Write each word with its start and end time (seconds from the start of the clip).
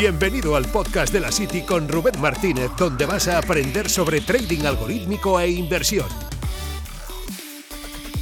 Bienvenido 0.00 0.56
al 0.56 0.64
podcast 0.64 1.12
de 1.12 1.20
la 1.20 1.30
City 1.30 1.60
con 1.60 1.86
Rubén 1.86 2.18
Martínez, 2.22 2.70
donde 2.78 3.04
vas 3.04 3.28
a 3.28 3.36
aprender 3.36 3.90
sobre 3.90 4.22
trading 4.22 4.64
algorítmico 4.64 5.38
e 5.38 5.50
inversión. 5.50 6.06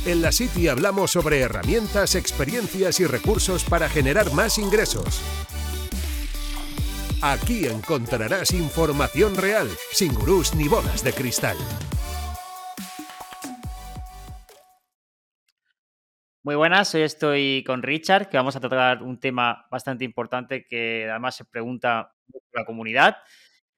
En 0.04 0.20
la 0.20 0.32
City 0.32 0.66
hablamos 0.66 1.12
sobre 1.12 1.38
herramientas, 1.38 2.16
experiencias 2.16 2.98
y 2.98 3.06
recursos 3.06 3.62
para 3.62 3.88
generar 3.88 4.32
más 4.32 4.58
ingresos. 4.58 5.20
Aquí 7.22 7.66
encontrarás 7.66 8.50
información 8.50 9.36
real, 9.36 9.70
sin 9.92 10.12
gurús 10.14 10.56
ni 10.56 10.66
bolas 10.66 11.04
de 11.04 11.12
cristal. 11.12 11.56
Muy 16.48 16.54
buenas, 16.54 16.94
hoy 16.94 17.02
estoy 17.02 17.62
con 17.66 17.82
Richard, 17.82 18.30
que 18.30 18.38
vamos 18.38 18.56
a 18.56 18.60
tratar 18.60 19.02
un 19.02 19.20
tema 19.20 19.66
bastante 19.70 20.06
importante 20.06 20.64
que 20.64 21.06
además 21.06 21.36
se 21.36 21.44
pregunta 21.44 22.14
la 22.54 22.64
comunidad. 22.64 23.18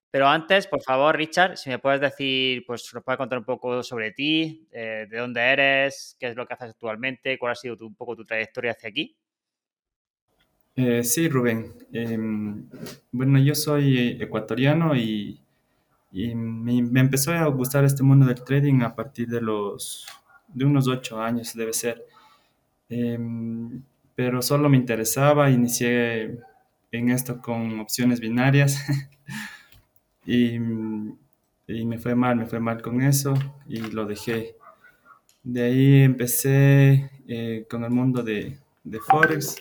Pero 0.09 0.29
antes, 0.29 0.69
por 0.69 0.81
favor, 0.81 1.17
Richard, 1.17 1.57
si 1.57 1.69
me 1.69 1.81
puedes 1.81 2.01
decir, 2.01 2.63
pues 2.65 2.89
nos 2.95 3.03
puedes 3.03 3.19
contar 3.19 3.41
un 3.41 3.45
poco 3.45 3.83
sobre 3.83 4.13
ti, 4.13 4.69
eh, 4.71 5.09
de 5.11 5.19
dónde 5.19 5.41
eres, 5.41 6.17
qué 6.21 6.29
es 6.29 6.37
lo 6.37 6.47
que 6.47 6.55
haces 6.55 6.71
actualmente, 6.71 7.41
cuál 7.41 7.51
ha 7.51 7.55
sido 7.57 7.75
un 7.81 7.97
poco 7.97 8.15
tu 8.15 8.25
trayectoria 8.25 8.71
hacia 8.71 8.89
aquí. 8.89 9.17
Eh, 10.77 11.03
sí, 11.03 11.29
Rubén. 11.29 11.75
Em, 11.93 12.69
bueno, 13.11 13.41
yo 13.41 13.57
soy 13.57 14.17
ecuatoriano 14.21 14.95
y, 14.95 15.41
me, 16.13 16.83
me, 16.83 17.01
empezó 17.01 17.33
a 17.33 17.47
gustar 17.47 17.83
este 17.83 18.05
mundo 18.05 18.27
del 18.27 18.45
trading 18.45 18.83
a 18.83 18.95
partir 18.95 19.27
de 19.27 19.41
los 19.41 20.07
de 20.47 20.65
unos 20.65 20.87
ocho 20.87 21.21
años, 21.21 21.53
debe 21.55 21.73
ser. 21.73 22.07
Em, 22.91 23.83
pero 24.17 24.43
solo 24.43 24.69
me 24.69 24.77
interesaba, 24.77 25.49
inicié 25.51 26.39
en 26.91 27.09
esto 27.11 27.41
con 27.41 27.79
opciones 27.79 28.21
binarias 28.21 28.85
y, 30.27 30.59
me 30.59 31.99
fue 31.99 32.17
mal, 32.17 32.37
me 32.37 32.47
fue 32.47 32.59
mal 32.59 32.83
con 32.83 33.01
eso 33.01 33.35
y 33.69 33.79
lo 33.79 34.05
dejé. 34.07 34.57
De 35.43 35.63
ahí 35.63 36.03
empecé 36.03 37.11
eh, 37.29 37.67
con 37.71 37.85
el 37.85 37.91
mundo 37.91 38.23
de, 38.23 38.59
de 38.83 38.99
Forex 39.01 39.57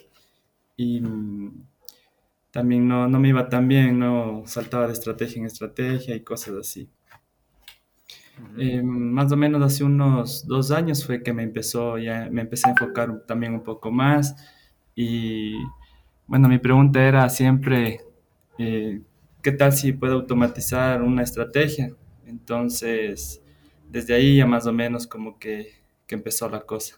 y 0.76 1.02
también 2.52 2.88
no, 2.88 3.08
no, 3.08 3.20
me 3.20 3.30
iba 3.30 3.48
tan 3.48 3.67
bien, 3.67 4.00
no 4.00 4.44
saltaba 4.48 4.88
de 4.88 4.94
estrategia 4.94 5.39
en 5.39 5.45
estrategia 5.45 6.16
y 6.16 6.22
cosas 6.22 6.56
así. 6.56 6.89
Eh, 8.58 8.82
más 8.82 9.32
o 9.32 9.38
menos 9.38 9.62
hace 9.62 9.84
unos 9.84 10.45
dos 10.45 10.72
años 10.72 11.06
fue 11.06 11.23
que 11.23 11.34
me 11.34 11.44
empezó, 11.44 11.98
ya 11.98 12.28
me 12.32 12.42
empecé 12.42 12.68
a 12.68 12.72
enfocar 12.72 13.23
también 13.26 13.54
un 13.54 13.64
poco 13.64 13.92
más 13.92 14.36
y 14.95 15.54
bueno, 16.28 16.48
mi 16.50 16.58
pregunta 16.58 17.02
era 17.02 17.28
siempre, 17.30 18.02
eh, 18.58 19.02
¿qué 19.42 19.52
tal 19.52 19.72
si 19.72 19.94
puedo 19.94 20.16
automatizar 20.16 21.02
una 21.02 21.23
estrategia? 21.23 21.90
Entonces, 22.26 23.42
desde 23.88 24.14
ahí 24.14 24.38
ya 24.38 24.45
más 24.45 24.67
o 24.67 24.73
menos 24.73 25.08
como 25.08 25.40
que, 25.40 25.73
que 26.06 26.16
empezó 26.16 26.50
la 26.50 26.62
cosa. 26.62 26.98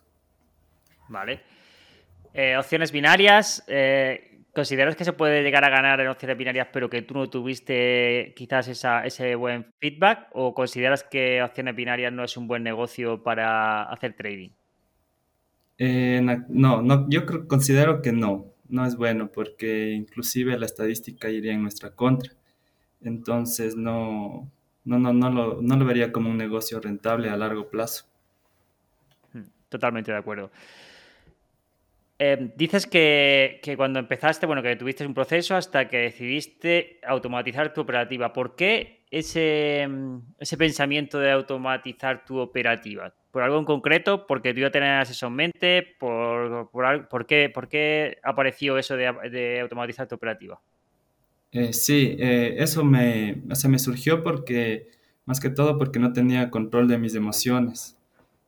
Vale. 1.08 1.42
Eh, 2.34 2.58
opciones 2.58 2.92
binarias, 2.92 3.64
¿Consideras 4.54 4.98
que 4.98 5.06
se 5.06 5.14
puede 5.14 5.44
llegar 5.44 5.64
a 5.64 5.70
ganar 5.70 6.02
en 6.02 6.08
opciones 6.10 6.38
binarias, 6.38 6.68
pero 6.74 6.90
que 6.90 7.02
tú 7.04 7.14
no 7.14 7.30
tuviste 7.30 8.34
quizás 8.36 8.68
ese 8.68 9.36
buen 9.36 9.72
feedback? 9.80 10.28
¿O 10.34 10.54
consideras 10.54 11.04
que 11.04 11.42
opciones 11.42 11.74
binarias 11.76 12.12
no 12.12 12.24
es 12.24 12.36
un 12.36 12.48
buen 12.48 12.62
negocio 12.62 13.24
para 13.24 13.84
hacer 13.84 14.14
trading? 14.14 14.50
Eh, 15.78 16.22
no, 16.50 16.82
no, 16.82 17.10
yo 17.10 17.26
creo, 17.26 17.48
considero 17.48 18.02
que 18.02 18.12
no, 18.12 18.46
no 18.68 18.86
es 18.86 18.98
bueno, 18.98 19.32
porque 19.32 19.92
inclusive 19.92 20.60
la 20.60 20.66
estadística 20.66 21.30
iría 21.30 21.54
en 21.54 21.62
nuestra 21.62 21.92
contra. 21.92 22.34
Entonces 23.02 23.76
no, 23.76 24.52
no, 24.84 25.00
no, 25.00 25.14
no, 25.14 25.30
lo, 25.30 25.62
no 25.62 25.78
lo 25.78 25.86
vería 25.86 26.12
como 26.12 26.30
un 26.30 26.38
negocio 26.38 26.80
rentable 26.82 27.30
a 27.30 27.38
largo 27.38 27.70
plazo. 27.70 28.06
Hmm, 29.34 29.46
totalmente 29.70 30.12
de 30.12 30.18
acuerdo. 30.18 30.52
Em, 32.24 32.52
dices 32.56 32.86
que, 32.86 33.60
cuando 33.76 33.98
empezaste, 33.98 34.46
bueno, 34.46 34.62
que 34.62 34.76
tuviste 34.76 35.04
un 35.04 35.16
proceso 35.16 35.56
hasta 35.56 35.88
que 35.88 35.98
decidiste 35.98 37.00
automatizar 37.04 37.74
tu 37.74 37.82
operativa. 37.82 38.32
¿Por 38.32 38.56
qué 38.56 39.06
ese, 39.10 39.82
em, 39.82 40.22
ese 40.38 40.56
pensamiento 40.56 41.18
de 41.18 41.32
automatizar 41.32 42.24
tu 42.24 42.38
operativa? 42.38 43.12
¿Por 43.32 43.42
algo 43.42 43.58
en 43.58 43.66
concreto? 43.66 44.28
¿Porque 44.28 44.54
tú 44.54 44.60
ya 44.60 44.70
tenías 44.70 45.10
eso 45.10 45.26
en 45.26 45.34
mente? 45.34 45.96
¿Por, 46.00 46.70
por, 46.70 47.26
qué, 47.26 47.50
por 47.50 47.68
qué, 47.68 48.20
apareció 48.22 48.78
eso 48.78 48.96
de, 48.96 49.60
automatizar 49.60 50.08
tu 50.08 50.14
operativa? 50.14 50.62
Eh, 51.52 51.74
sí, 51.74 52.18
eh, 52.20 52.54
eso 52.60 52.84
me, 52.84 53.42
o 53.50 53.68
me 53.68 53.80
surgió 53.80 54.22
porque, 54.22 54.90
más 55.26 55.40
que 55.40 55.50
todo, 55.50 55.80
porque 55.80 55.98
no 55.98 56.14
tenía 56.14 56.52
control 56.52 56.88
de 56.88 57.00
mis 57.00 57.16
emociones. 57.16 57.98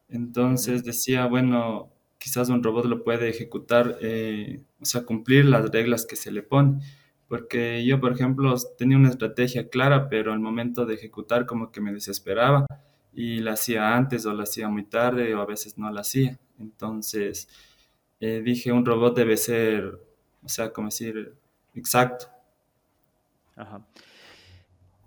Entonces 0.09 0.83
decía, 0.83 1.25
bueno, 1.25 1.92
quizás 2.23 2.47
un 2.47 2.63
robot 2.63 2.85
lo 2.85 3.03
puede 3.03 3.27
ejecutar, 3.27 3.97
eh, 3.99 4.61
o 4.79 4.85
sea, 4.85 5.03
cumplir 5.03 5.43
las 5.43 5.69
reglas 5.71 6.05
que 6.05 6.15
se 6.15 6.31
le 6.31 6.41
pone. 6.41 6.79
Porque 7.27 7.85
yo, 7.85 7.99
por 7.99 8.13
ejemplo, 8.13 8.55
tenía 8.77 8.95
una 8.95 9.09
estrategia 9.09 9.67
clara, 9.67 10.07
pero 10.07 10.31
al 10.31 10.39
momento 10.39 10.85
de 10.85 10.93
ejecutar 10.93 11.45
como 11.45 11.69
que 11.69 11.81
me 11.81 11.91
desesperaba 11.91 12.65
y 13.11 13.41
la 13.41 13.53
hacía 13.53 13.93
antes 13.93 14.25
o 14.25 14.33
la 14.33 14.43
hacía 14.43 14.69
muy 14.69 14.85
tarde 14.85 15.35
o 15.35 15.41
a 15.41 15.45
veces 15.45 15.77
no 15.77 15.91
la 15.91 15.99
hacía. 15.99 16.39
Entonces 16.59 17.49
eh, 18.21 18.41
dije, 18.41 18.71
un 18.71 18.85
robot 18.85 19.17
debe 19.17 19.35
ser, 19.35 19.83
o 20.41 20.47
sea, 20.47 20.71
como 20.71 20.87
decir, 20.87 21.33
exacto. 21.75 22.27
Ajá. 23.57 23.85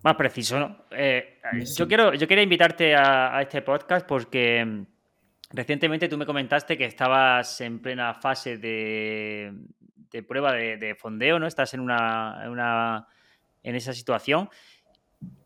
Más 0.02 0.16
preciso, 0.16 0.58
¿no? 0.58 0.84
Eh, 0.90 1.38
yo, 1.78 1.88
quiero, 1.88 2.12
yo 2.12 2.28
quería 2.28 2.44
invitarte 2.44 2.94
a 2.94 3.40
este 3.40 3.62
podcast 3.62 4.06
porque 4.06 4.86
Recientemente 5.52 6.08
tú 6.08 6.18
me 6.18 6.26
comentaste 6.26 6.76
que 6.76 6.86
estabas 6.86 7.60
en 7.60 7.80
plena 7.80 8.14
fase 8.14 8.58
de, 8.58 9.52
prueba 10.26 10.52
de, 10.52 10.96
fondeo, 10.98 11.38
¿no? 11.38 11.46
Estás 11.46 11.74
en 11.74 11.80
una, 11.80 13.06
en 13.62 13.74
esa 13.74 13.92
situación 13.92 14.48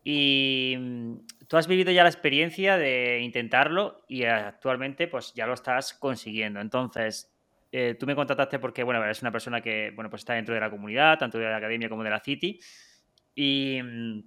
y 0.03 0.75
mm, 0.77 1.13
tú 1.47 1.57
has 1.57 1.67
vivido 1.67 1.91
ya 1.91 2.03
la 2.03 2.09
experiencia 2.09 2.77
de 2.77 3.19
intentarlo 3.19 4.03
y 4.07 4.23
actualmente 4.23 5.07
pues 5.07 5.33
ya 5.33 5.45
lo 5.45 5.53
estás 5.53 5.93
consiguiendo. 5.93 6.59
Entonces, 6.59 7.31
eh, 7.71 7.95
tú 7.99 8.05
me 8.05 8.15
contactaste 8.15 8.59
porque, 8.59 8.83
bueno, 8.83 9.03
eres 9.03 9.21
una 9.21 9.31
persona 9.31 9.61
que, 9.61 9.91
bueno, 9.95 10.09
pues 10.09 10.21
está 10.21 10.33
dentro 10.33 10.55
de 10.55 10.61
la 10.61 10.69
comunidad, 10.69 11.19
tanto 11.19 11.37
de 11.37 11.45
la 11.45 11.57
academia 11.57 11.89
como 11.89 12.03
de 12.03 12.09
la 12.09 12.19
City 12.19 12.59
y... 13.35 13.79
Mm, 13.81 14.23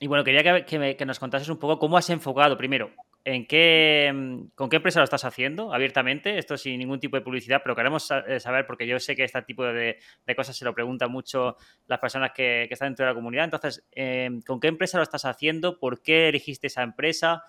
y 0.00 0.08
bueno, 0.08 0.24
quería 0.24 0.64
que, 0.64 0.96
que, 0.96 1.06
nos 1.06 1.20
contases 1.20 1.48
un 1.48 1.56
poco 1.56 1.78
cómo 1.78 1.96
has 1.96 2.10
enfocado, 2.10 2.58
primero, 2.58 2.90
¿En 3.26 3.46
qué, 3.46 4.12
mm, 4.14 4.48
¿Con 4.54 4.68
qué 4.68 4.76
empresa 4.76 5.00
lo 5.00 5.04
estás 5.04 5.24
haciendo 5.24 5.72
abiertamente? 5.72 6.36
Esto 6.36 6.58
sin 6.58 6.78
ningún 6.78 7.00
tipo 7.00 7.16
de 7.16 7.22
publicidad, 7.22 7.62
pero 7.62 7.74
queremos 7.74 8.10
eh, 8.10 8.38
saber, 8.38 8.66
porque 8.66 8.86
yo 8.86 9.00
sé 9.00 9.16
que 9.16 9.24
este 9.24 9.40
tipo 9.42 9.64
de, 9.64 9.98
cosas 10.36 10.54
se 10.54 10.64
lo 10.64 10.74
preguntan 10.74 11.10
mucho 11.10 11.56
las 11.86 11.98
personas 12.00 12.32
que, 12.32 12.68
están 12.70 12.90
dentro 12.90 13.06
de 13.06 13.12
la 13.12 13.14
comunidad. 13.14 13.44
Entonces, 13.44 13.86
em, 13.92 14.42
¿con 14.42 14.60
qué 14.60 14.68
empresa 14.68 14.98
lo 14.98 15.04
estás 15.04 15.24
haciendo? 15.24 15.78
¿Por 15.78 16.02
qué 16.02 16.28
elegiste 16.28 16.66
esa 16.66 16.82
empresa? 16.82 17.44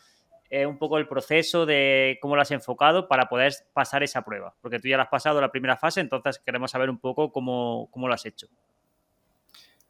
Eh, 0.49 0.65
un 0.65 0.77
poco 0.77 0.97
el 0.97 1.09
proceso 1.09 1.65
de 1.65 2.19
cómo 2.21 2.37
lo 2.37 2.41
has 2.41 2.51
enfocado 2.51 3.09
para 3.09 3.27
poder 3.27 3.51
pasar 3.73 4.01
esa 4.01 4.23
prueba. 4.23 4.55
Porque 4.61 4.79
tú 4.79 4.87
ya 4.87 4.95
lo 4.95 5.03
has 5.03 5.09
pasado 5.09 5.41
la 5.41 5.51
primera 5.51 5.75
fase, 5.75 5.99
entonces 5.99 6.39
queremos 6.45 6.71
saber 6.71 6.89
un 6.89 6.99
poco 6.99 7.33
cómo, 7.33 7.89
lo 7.93 8.13
has 8.13 8.25
hecho. 8.25 8.47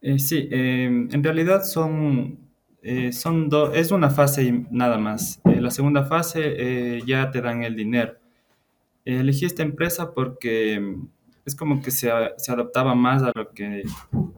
Eh, 0.01 0.17
sí, 0.17 0.47
em, 0.51 1.09
en 1.11 1.23
realidad 1.23 1.63
son 1.63 2.44
eh, 2.87 3.11
son 3.13 3.49
es 3.73 3.89
una 3.89 4.11
fase 4.11 4.43
y 4.43 4.51
nada 4.69 4.99
más. 4.99 5.41
En 5.43 5.63
la 5.63 5.71
segunda 5.71 6.05
fase 6.05 6.41
eh, 6.45 7.01
ya 7.03 7.31
te 7.31 7.41
dan 7.41 7.63
el 7.63 7.75
dinero. 7.75 8.13
elegí 9.03 9.45
esta 9.45 9.63
empresa 9.63 10.13
porque 10.13 10.79
mm, 10.79 11.07
es 11.45 11.55
como 11.55 11.81
que 11.81 11.89
se, 11.89 12.11
se, 12.37 12.51
adaptaba 12.51 12.93
más 12.93 13.23
a 13.23 13.31
lo, 13.33 13.49
que, 13.53 13.83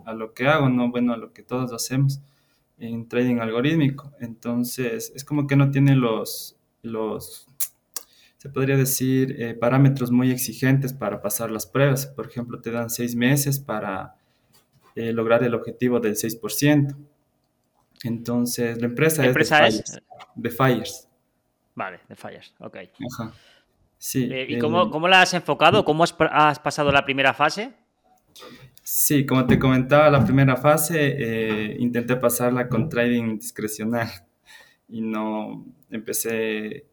a 0.06 0.14
lo 0.14 0.34
que 0.34 0.48
hago, 0.48 0.70
¿no? 0.70 0.90
Bueno, 0.90 1.12
a 1.14 1.18
lo 1.18 1.34
que 1.34 1.44
todos 1.44 1.74
hacemos 1.74 2.22
en 2.80 3.10
trading 3.10 3.40
algorítmico. 3.40 4.14
Entonces, 4.22 5.12
es 5.14 5.26
como 5.26 5.46
que 5.46 5.58
no 5.58 5.70
tiene 5.70 5.98
los, 5.98 6.56
los 6.84 7.48
se 8.38 8.48
podría 8.50 8.78
decir, 8.78 9.36
eh, 9.42 9.56
parámetros 9.56 10.10
muy 10.10 10.32
exigentes 10.32 10.94
para 10.94 11.22
pasar 11.22 11.52
las 11.52 11.66
pruebas. 11.68 12.08
Por 12.08 12.28
ejemplo, 12.28 12.62
te 12.62 12.72
dan 12.72 12.90
seis 12.90 13.14
meses 13.14 13.60
para 13.60 14.16
lograr 14.96 15.44
el 15.44 15.54
objetivo 15.54 16.00
del 16.00 16.16
6%. 16.16 16.96
Entonces, 18.04 18.80
la 18.80 18.88
empresa, 18.88 19.26
es, 19.68 20.02
The 20.42 20.50
Fires. 20.50 21.08
Vale, 21.76 22.00
The 22.08 22.16
Fires, 22.16 22.54
ok. 22.60 22.78
Ajá. 23.12 23.34
Sí. 23.98 24.30
Eh, 24.32 24.46
¿Y 24.50 24.60
cómo, 24.60 24.90
cómo, 24.92 25.08
la 25.08 25.22
has 25.22 25.34
enfocado? 25.34 25.84
¿Cómo 25.84 26.04
has, 26.04 26.16
has, 26.20 26.60
pasado 26.60 26.92
la 26.92 27.04
primera 27.04 27.34
fase? 27.34 27.74
Sí, 28.84 29.26
como 29.26 29.46
te 29.46 29.58
comentaba, 29.60 30.10
la 30.10 30.24
primera 30.24 30.56
fase 30.56 31.16
eh, 31.18 31.76
intenté 31.80 32.16
pasarla 32.16 32.70
con 32.70 32.88
trading 32.88 33.38
discrecional 33.38 34.08
y 34.88 35.02
no 35.02 35.66
empecé, 35.90 36.86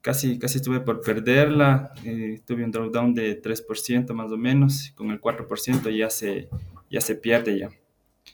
casi, 0.00 0.38
casi 0.38 0.58
estuve 0.58 0.80
por 0.80 1.00
perderla, 1.00 1.92
eh, 2.04 2.40
tuve 2.44 2.64
un 2.64 2.70
drawdown 2.70 3.14
de 3.14 3.40
3% 3.40 4.12
más 4.12 4.30
o 4.30 4.36
menos, 4.36 4.92
con 4.94 5.10
el 5.10 5.20
4% 5.20 5.96
ya 5.96 6.10
se, 6.10 6.48
ya 6.90 7.00
se 7.00 7.14
pierde 7.14 7.58
ya. 7.58 7.70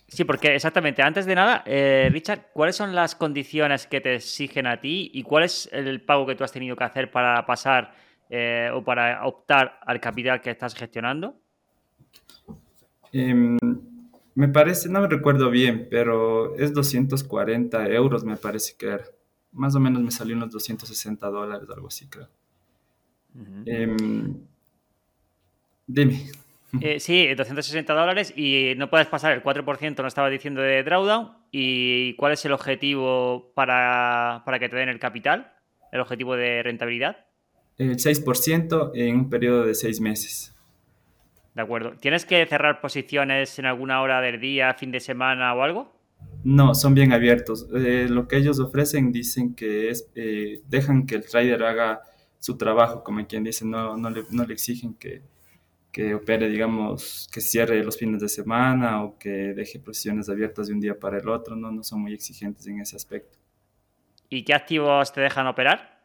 Sí, 0.09 0.25
porque 0.25 0.55
exactamente, 0.55 1.03
antes 1.03 1.27
de 1.27 1.35
nada, 1.35 1.65
eh, 1.67 2.09
Richard, 2.13 2.51
¿cuáles 2.53 2.77
son 2.77 2.95
las 2.95 3.17
condiciones 3.17 3.87
que 3.89 4.01
te 4.01 4.15
exigen 4.15 4.67
a 4.67 4.81
ti 4.81 5.11
y 5.13 5.25
cuál 5.25 5.45
es 5.45 5.69
el 5.73 6.01
pago 6.01 6.27
que 6.27 6.37
tú 6.37 6.45
has 6.45 6.53
tenido 6.53 6.77
que 6.77 6.85
hacer 6.85 7.11
para 7.11 7.45
pasar 7.45 7.93
eh, 8.31 8.71
o 8.73 8.85
para 8.85 9.27
optar 9.27 9.81
al 9.85 10.01
capital 10.01 10.41
que 10.41 10.51
estás 10.51 10.75
gestionando? 10.75 11.41
Em, 13.13 13.59
me 14.35 14.49
parece, 14.49 14.89
no 14.89 15.01
me 15.01 15.09
recuerdo 15.09 15.51
bien, 15.51 15.89
pero 15.91 16.55
es 16.57 16.73
240 16.73 17.89
euros, 17.89 18.23
me 18.25 18.37
parece 18.37 18.75
que 18.79 18.87
era. 18.87 19.05
Más 19.53 19.75
o 19.75 19.81
menos 19.81 20.03
me 20.03 20.11
salió 20.13 20.37
unos 20.37 20.51
260 20.51 21.27
dólares, 21.29 21.69
algo 21.69 21.89
así, 21.89 22.07
creo. 22.07 22.29
Em, 23.65 24.37
dime. 25.87 26.31
Eh, 26.81 27.01
sí, 27.01 27.35
260 27.35 27.93
dólares 27.93 28.33
y 28.37 28.75
no 28.77 28.91
puedes 28.91 29.07
pasar 29.07 29.33
el 29.33 29.43
4%, 29.43 30.03
no 30.03 30.09
estaba 30.09 30.31
diciendo, 30.31 30.61
de 30.61 30.83
drawdown. 30.83 31.33
¿Y 31.51 32.15
cuál 32.15 32.33
es 32.33 32.45
el 32.45 32.53
objetivo 32.53 33.53
para, 33.55 34.43
para 34.45 34.59
que 34.59 34.69
te 34.69 34.77
den 34.77 34.89
el 34.89 34.99
capital? 34.99 35.53
¿El 35.93 36.01
objetivo 36.01 36.37
de 36.37 36.63
rentabilidad? 36.63 37.17
El 37.79 37.97
6% 37.97 38.93
en 38.95 39.17
un 39.17 39.31
periodo 39.31 39.67
de 39.67 39.75
6 39.75 40.01
meses. 40.01 40.55
De 41.55 41.63
acuerdo. 41.63 41.93
¿Tienes 41.99 42.27
que 42.27 42.45
cerrar 42.47 42.81
posiciones 42.81 43.59
en 43.59 43.67
alguna 43.67 44.03
hora 44.03 44.21
del 44.21 44.41
día, 44.41 44.75
fin 44.75 44.91
de 44.91 45.01
semana 45.01 45.55
o 45.55 45.63
algo? 45.63 45.93
No, 46.45 46.75
son 46.75 46.95
bien 46.95 47.13
abiertos. 47.13 47.67
Eh, 47.75 48.07
lo 48.09 48.29
que 48.29 48.37
ellos 48.37 48.61
ofrecen 48.61 49.11
dicen 49.11 49.55
que 49.55 49.91
es, 49.91 50.09
eh, 50.15 50.61
dejan 50.69 51.07
que 51.07 51.17
el 51.17 51.27
trader 51.27 51.63
haga 51.65 52.03
su 52.39 52.57
trabajo, 52.57 53.03
como 53.03 53.27
quien 53.27 53.43
dice, 53.43 53.65
no, 53.65 53.97
no, 53.97 54.11
le, 54.11 54.25
no 54.31 54.45
le 54.45 54.53
exigen 54.53 54.95
que, 54.95 55.23
que 55.97 56.15
opere, 56.15 56.51
digamos, 56.51 57.27
que 57.33 57.41
cierre 57.41 57.83
los 57.83 57.97
fines 57.97 58.21
de 58.21 58.29
semana 58.29 59.03
o 59.03 59.19
que 59.19 59.55
deje 59.55 59.79
posiciones 59.79 60.29
abiertas 60.29 60.67
de 60.67 60.75
un 60.75 60.81
día 60.81 61.01
para 61.01 61.17
el 61.17 61.27
otro, 61.27 61.57
no, 61.57 61.73
no 61.73 61.83
son 61.83 62.03
muy 62.03 62.13
exigentes 62.13 62.67
en 62.67 62.83
ese 62.83 62.97
aspecto. 62.97 63.39
¿Y 64.29 64.43
qué 64.45 64.53
activos 64.53 65.11
te 65.11 65.23
dejan 65.23 65.47
operar? 65.47 65.99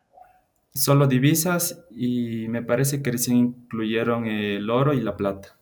Solo 0.73 1.07
divisas 1.07 1.85
y 1.91 2.47
me 2.47 2.61
parece 2.61 3.03
que 3.03 3.11
recién 3.11 3.35
incluyeron 3.35 4.27
el 4.27 4.69
oro 4.69 4.93
y 4.93 5.01
la 5.01 5.17
plata. 5.17 5.57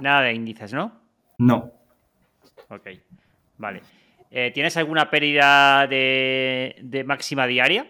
Nada 0.00 0.22
de 0.22 0.32
índices, 0.32 0.72
¿no? 0.72 0.98
No. 1.36 1.70
Ok, 2.70 2.88
vale. 3.58 3.82
Eh, 4.30 4.52
¿Tienes 4.54 4.74
alguna 4.78 5.10
pérdida 5.10 5.86
de, 5.86 6.76
de 6.80 7.04
máxima 7.04 7.46
diaria? 7.46 7.86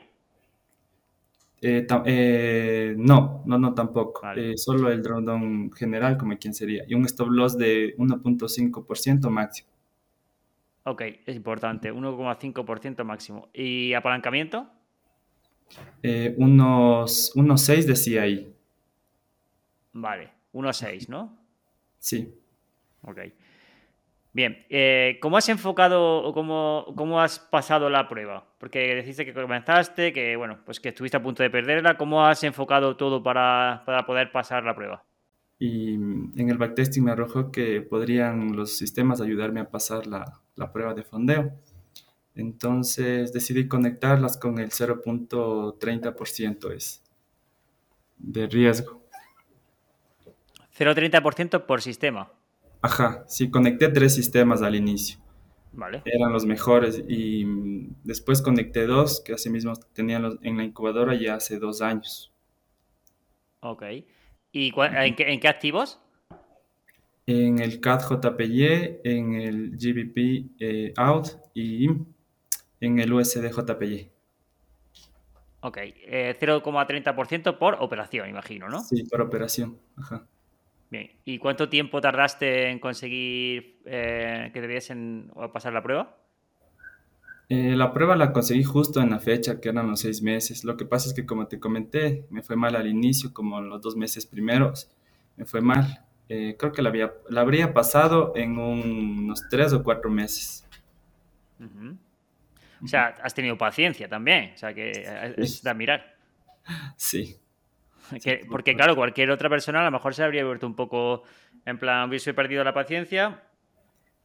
Eh, 1.61 1.87
eh, 2.07 2.95
no, 2.97 3.43
no, 3.47 3.59
no 3.59 3.75
tampoco. 3.75 4.21
solo 4.57 4.91
el 4.91 5.03
drawdown 5.03 5.73
general, 5.73 6.17
como 6.17 6.37
quien 6.39 6.55
sería. 6.55 6.85
Y 6.87 6.95
un 6.95 7.05
stop 7.07 7.29
loss 7.31 7.59
de 7.59 7.97
1.5% 7.97 9.29
máximo. 9.31 9.69
Ok, 10.85 11.03
es 11.27 11.37
importante. 11.37 11.93
1,5% 11.93 13.05
máximo. 13.05 13.49
¿Y 13.53 13.93
apalancamiento? 13.93 14.71
Eh, 16.03 16.35
unos 16.39 17.33
1.6 17.35 17.85
decía 17.85 18.23
ahí. 18.23 18.55
Vale, 19.93 20.31
1.6, 20.53 21.09
¿no? 21.09 21.37
Sí. 21.99 22.33
Ok. 23.03 23.19
Bien, 24.33 24.67
eh, 24.69 25.19
¿cómo 25.21 25.37
has 25.37 25.49
enfocado 25.49 26.23
o 26.23 26.33
cómo, 26.33 26.87
cómo, 26.97 27.21
has 27.21 27.39
pasado 27.39 27.91
la 27.91 28.09
prueba? 28.09 28.47
Porque 28.59 28.95
deciste 28.95 29.25
que 29.25 29.33
comenzaste, 29.33 30.13
que 30.13 30.37
bueno, 30.37 30.59
pues 30.65 30.81
que 30.81 30.91
estuviste 30.91 31.17
a 31.17 31.23
punto 31.23 31.43
de 31.43 31.51
perderla. 31.51 31.97
¿Cómo 31.97 32.25
has 32.25 32.45
enfocado 32.45 32.97
todo 32.97 33.23
para, 33.23 33.83
para 33.87 34.07
poder 34.07 34.31
pasar 34.31 34.65
la 34.65 34.75
prueba? 34.75 35.05
Y 35.59 35.95
en 35.95 36.51
el 36.51 36.59
backtesting 36.59 37.05
me 37.05 37.11
arrojó 37.11 37.51
que 37.51 37.81
podrían 37.81 38.55
los 38.55 38.77
sistemas 38.77 39.21
ayudarme 39.21 39.61
a 39.61 39.71
pasar 39.71 40.07
la, 40.07 40.41
la 40.55 40.73
prueba 40.73 40.95
de 40.95 41.03
fondeo. 41.03 41.53
Entonces 42.35 43.33
decidí 43.33 43.67
conectarlas 43.67 44.37
con 44.37 44.61
el 44.61 44.71
0.30% 44.71 46.73
es 46.73 47.03
de 48.19 48.47
riesgo. 48.47 49.03
0.30% 50.79 51.67
por 51.67 51.83
sistema. 51.83 52.31
Ajá, 52.81 53.25
sí, 53.27 53.51
conecté 53.51 53.89
tres 53.89 54.15
sistemas 54.15 54.63
al 54.63 54.75
inicio. 54.75 55.19
Vale. 55.73 56.03
Eran 56.05 56.33
los 56.33 56.45
mejores 56.45 57.03
y 57.07 57.45
después 58.05 58.43
conecté 58.43 58.87
dos 58.87 59.21
que 59.25 59.35
así 59.35 59.51
mismo 59.51 59.75
tenían 59.93 60.39
en 60.43 60.57
la 60.57 60.65
incubadora 60.65 61.15
ya 61.15 61.35
hace 61.35 61.59
dos 61.59 61.83
años. 61.83 62.33
Ok. 63.61 63.83
¿Y 64.53 64.73
en 64.77 65.15
qué, 65.15 65.33
en 65.33 65.41
qué 65.41 65.49
activos? 65.49 66.01
En 67.27 67.59
el 67.59 67.81
CAD 67.81 68.01
JPY, 68.09 69.01
en 69.05 69.35
el 69.35 69.71
GBP 69.73 70.51
eh, 70.59 70.95
Out 70.97 71.29
y 71.55 71.89
en 72.81 72.99
el 72.99 73.13
USD 73.13 73.51
JPY. 73.51 74.11
Ok, 75.61 75.77
0,30% 75.77 77.51
eh, 77.51 77.53
por 77.53 77.77
operación, 77.81 78.29
imagino, 78.31 78.69
¿no? 78.69 78.81
Sí, 78.81 79.05
por 79.05 79.21
operación. 79.21 79.77
Ajá. 79.97 80.27
Bien, 80.91 81.11
¿y 81.25 81.39
cuánto 81.39 81.69
tiempo 81.69 82.01
tardaste 82.01 82.71
en 82.71 82.79
conseguir 82.79 83.81
eh, 83.85 84.51
que 84.53 84.61
te 84.61 84.69
diesen 84.69 85.31
o 85.35 85.53
pasar 85.53 85.73
la 85.73 85.83
prueba? 85.83 86.17
Eh, 87.51 87.77
la 87.77 87.93
prueba 87.93 88.17
la 88.17 88.33
conseguí 88.33 88.65
justo 88.65 89.01
en 89.01 89.11
la 89.11 89.19
fecha, 89.19 89.61
que 89.61 89.69
eran 89.69 89.89
los 89.89 90.01
seis 90.01 90.23
meses. 90.23 90.65
Lo 90.65 90.77
que 90.77 90.85
pasa 90.85 91.09
es 91.09 91.15
que, 91.15 91.27
como 91.27 91.47
te 91.47 91.59
comenté, 91.59 92.27
me 92.31 92.43
fue 92.43 92.57
mal 92.57 92.75
al 92.77 92.87
inicio, 92.87 93.33
como 93.33 93.61
los 93.61 93.81
dos 93.81 93.97
meses 93.97 94.27
primeros, 94.27 94.91
me 95.37 95.45
fue 95.45 95.61
mal. 95.61 96.05
creo 96.27 96.73
que 96.73 96.83
la, 96.83 96.91
había, 96.91 97.13
la 97.29 97.41
habría 97.43 97.73
pasado 97.73 98.33
en 98.37 98.59
unos 98.59 99.49
tres 99.49 99.73
o 99.73 99.83
cuatro 99.83 100.11
meses. 100.11 100.67
O 102.83 102.87
sea, 102.87 103.15
has 103.23 103.35
tenido 103.35 103.57
paciencia 103.57 104.09
también. 104.09 104.53
O 104.55 104.59
sea, 104.59 104.75
que 104.75 104.93
es 105.37 105.63
de 105.63 105.75
mirar. 105.75 106.17
Sí. 106.97 107.39
Porque, 108.51 108.75
claro, 108.75 108.97
cualquier 108.97 109.31
otra 109.31 109.49
persona 109.49 109.81
a 109.81 109.85
lo 109.85 109.91
mejor 109.91 110.15
se 110.15 110.23
habría 110.23 110.45
vuelto 110.45 110.67
un 110.67 110.75
poco 110.75 111.23
en 111.65 111.79
plan, 111.79 112.09
hubiese 112.09 112.35
perdido 112.35 112.65
la 112.65 112.75
paciencia 112.75 113.43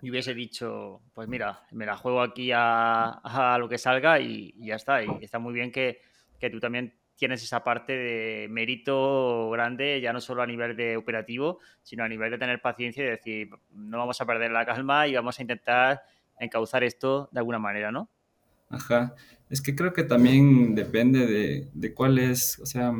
y 0.01 0.09
hubiese 0.09 0.33
dicho, 0.33 1.01
pues 1.13 1.27
mira, 1.27 1.61
me 1.71 1.85
la 1.85 1.95
juego 1.95 2.21
aquí 2.21 2.51
a, 2.53 3.57
lo 3.59 3.69
que 3.69 3.77
salga 3.77 4.19
y, 4.19 4.53
ya 4.57 4.75
está. 4.75 5.03
Y 5.03 5.09
está 5.21 5.39
muy 5.39 5.53
bien 5.53 5.71
que, 5.71 6.01
que 6.39 6.49
tú 6.49 6.59
también 6.59 6.93
tienes 7.15 7.43
esa 7.43 7.63
parte 7.63 7.93
de 7.93 8.47
mérito 8.49 9.49
grande, 9.51 10.01
ya 10.01 10.11
no 10.11 10.19
solo 10.19 10.41
a 10.41 10.47
nivel 10.47 10.75
de 10.75 10.97
operativo, 10.97 11.59
sino 11.81 12.03
a 12.03 12.09
nivel 12.09 12.31
de 12.31 12.37
tener 12.37 12.61
paciencia 12.61 13.03
y 13.03 13.07
decir, 13.07 13.49
no 13.71 13.97
vamos 13.97 14.19
a 14.19 14.25
perder 14.25 14.51
la 14.51 14.65
calma 14.65 15.07
y 15.07 15.15
vamos 15.15 15.39
a 15.39 15.41
intentar 15.41 16.01
encauzar 16.39 16.83
esto 16.83 17.29
de 17.31 17.39
alguna 17.39 17.59
manera, 17.59 17.91
¿no? 17.91 18.09
Ajá. 18.69 19.15
Es 19.49 19.61
que 19.61 19.75
creo 19.75 19.93
que 19.93 20.03
también 20.03 20.73
depende 20.75 21.27
de, 21.27 21.69
de 21.73 21.93
cuáles, 21.93 22.59
o 22.59 22.65
sea, 22.65 22.91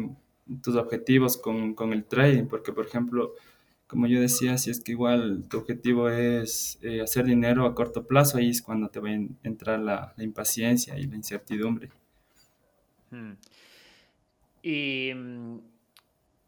tus 0.62 0.76
objetivos 0.76 1.38
con, 1.38 1.74
con, 1.74 1.94
el 1.94 2.06
trading, 2.06 2.46
porque 2.46 2.74
por 2.74 2.86
ejemplo, 2.86 3.34
como 3.88 4.08
yo 4.08 4.20
decía, 4.20 4.58
si 4.58 4.72
es 4.72 4.84
que 4.84 4.92
igual 4.92 5.48
tu 5.50 5.60
objetivo 5.60 6.10
es 6.10 6.80
eh, 6.82 7.02
hacer 7.02 7.26
dinero 7.26 7.66
a 7.66 7.76
corto 7.76 8.06
plazo, 8.06 8.38
ahí 8.38 8.50
es 8.50 8.62
cuando 8.62 8.90
te 8.90 9.00
va 9.00 9.10
a 9.10 9.20
entrar 9.44 9.80
la, 9.80 10.14
impaciencia 10.18 10.98
y 10.98 11.04
la 11.04 11.16
incertidumbre. 11.16 11.90
Hmm. 13.12 13.34
Y 14.62 15.12
mm, 15.14 15.60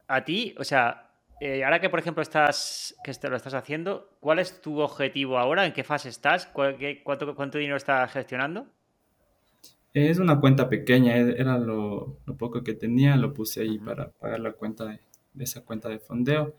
a 0.08 0.24
ti, 0.24 0.56
o 0.58 0.64
sea, 0.64 1.12
eh, 1.40 1.64
ahora 1.64 1.80
que 1.80 1.90
por 1.90 2.00
ejemplo 2.00 2.22
estás, 2.22 2.96
que 3.04 3.30
lo 3.30 3.36
estás 3.36 3.54
haciendo, 3.54 4.18
¿cuál 4.20 4.40
es 4.40 4.62
tu 4.62 4.80
objetivo 4.80 5.38
ahora? 5.38 5.66
¿En 5.66 5.74
qué 5.74 5.84
fase 5.84 6.10
estás? 6.10 6.48
cuánto, 6.48 7.36
¿Cuánto 7.36 7.58
dinero 7.58 7.78
estás 7.78 8.12
gestionando? 8.12 8.68
Es 9.96 10.20
una 10.20 10.42
cuenta 10.42 10.68
pequeña, 10.68 11.16
e-, 11.16 11.40
era 11.40 11.58
lo, 11.58 12.18
poco 12.38 12.64
que 12.64 12.74
tenía, 12.74 13.16
lo 13.16 13.34
puse 13.34 13.62
ahí 13.62 13.80
para 13.80 14.12
pagar 14.12 14.42
la 14.42 14.52
cuenta 14.52 14.86
de, 14.86 15.00
esa 15.40 15.64
cuenta 15.64 15.88
de 15.88 16.00
fondeo. 16.00 16.54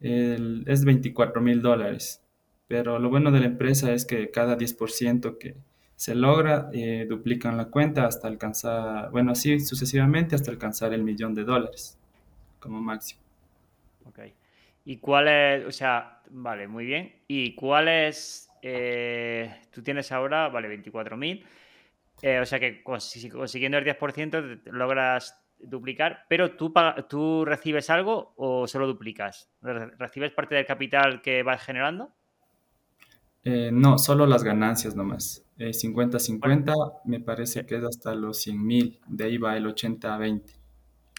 es 0.00 0.84
24 0.84 1.40
mil 1.40 1.62
dólares, 1.62 2.20
pero 2.66 2.98
lo 2.98 3.08
bueno 3.08 3.30
de 3.30 3.40
la 3.40 3.46
empresa 3.46 3.92
es 3.92 4.04
que 4.04 4.30
cada 4.32 4.58
10% 4.58 5.38
que 5.38 5.54
se 5.94 6.16
logra, 6.16 6.68
eh, 6.72 7.06
duplican 7.08 7.56
la 7.56 7.66
cuenta 7.66 8.06
hasta 8.06 8.26
alcanzar, 8.26 9.10
bueno, 9.12 9.32
así 9.32 9.60
sucesivamente 9.60 10.34
hasta 10.34 10.50
alcanzar 10.50 10.92
el 10.92 11.04
millón 11.04 11.34
de 11.34 11.44
dólares 11.44 11.96
como 12.58 12.80
máximo. 12.80 13.20
Ok. 14.06 14.18
¿Y 14.84 14.96
cuál 14.96 15.28
es, 15.28 15.64
o 15.64 15.70
sea, 15.70 16.22
vale, 16.30 16.66
muy 16.66 16.86
bien. 16.86 17.12
¿Y 17.28 17.54
cuál 17.54 17.86
es, 17.86 18.50
eh, 18.62 19.60
tú 19.70 19.80
tienes 19.80 20.10
ahora, 20.10 20.48
vale, 20.48 20.66
24 20.66 21.16
mil? 21.16 21.46
Eh, 22.22 22.38
o 22.40 22.46
sea 22.46 22.60
que 22.60 22.82
consiguiendo 22.82 23.78
el 23.78 23.84
10% 23.84 24.62
logras 24.66 25.38
duplicar, 25.58 26.24
pero 26.28 26.56
¿tú, 26.56 26.72
¿tú 27.08 27.44
recibes 27.44 27.90
algo 27.90 28.32
o 28.36 28.66
solo 28.66 28.86
duplicas? 28.86 29.50
¿Recibes 29.62 30.32
parte 30.32 30.54
del 30.54 30.66
capital 30.66 31.22
que 31.22 31.42
vas 31.42 31.62
generando? 31.62 32.12
Eh, 33.44 33.70
no, 33.72 33.98
solo 33.98 34.26
las 34.26 34.44
ganancias 34.44 34.94
nomás. 34.94 35.44
50-50 35.58 36.70
eh, 36.70 37.00
me 37.04 37.20
parece 37.20 37.64
que 37.66 37.76
es 37.76 37.84
hasta 37.84 38.14
los 38.14 38.40
100 38.42 38.66
mil, 38.66 39.00
de 39.06 39.24
ahí 39.24 39.38
va 39.38 39.56
el 39.56 39.66
80-20. 39.66 40.56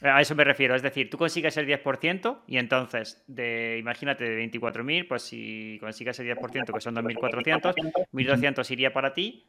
A 0.04 0.20
eso 0.20 0.34
me 0.34 0.44
refiero, 0.44 0.74
es 0.76 0.82
decir, 0.82 1.12
tú 1.12 1.18
consigues 1.20 1.58
el 1.58 1.68
10% 1.68 2.40
y 2.48 2.58
entonces, 2.58 3.24
de, 3.28 3.78
imagínate, 3.80 4.24
de 4.24 4.50
24.000, 4.52 5.08
pues 5.08 5.22
si 5.22 5.78
consigues 5.80 6.20
el 6.20 6.36
10%, 6.36 6.74
que 6.74 6.82
son 6.82 6.96
2.400, 6.96 7.76
1.200 8.12 8.72
iría 8.72 8.94
para 8.94 9.14
ti 9.14 9.46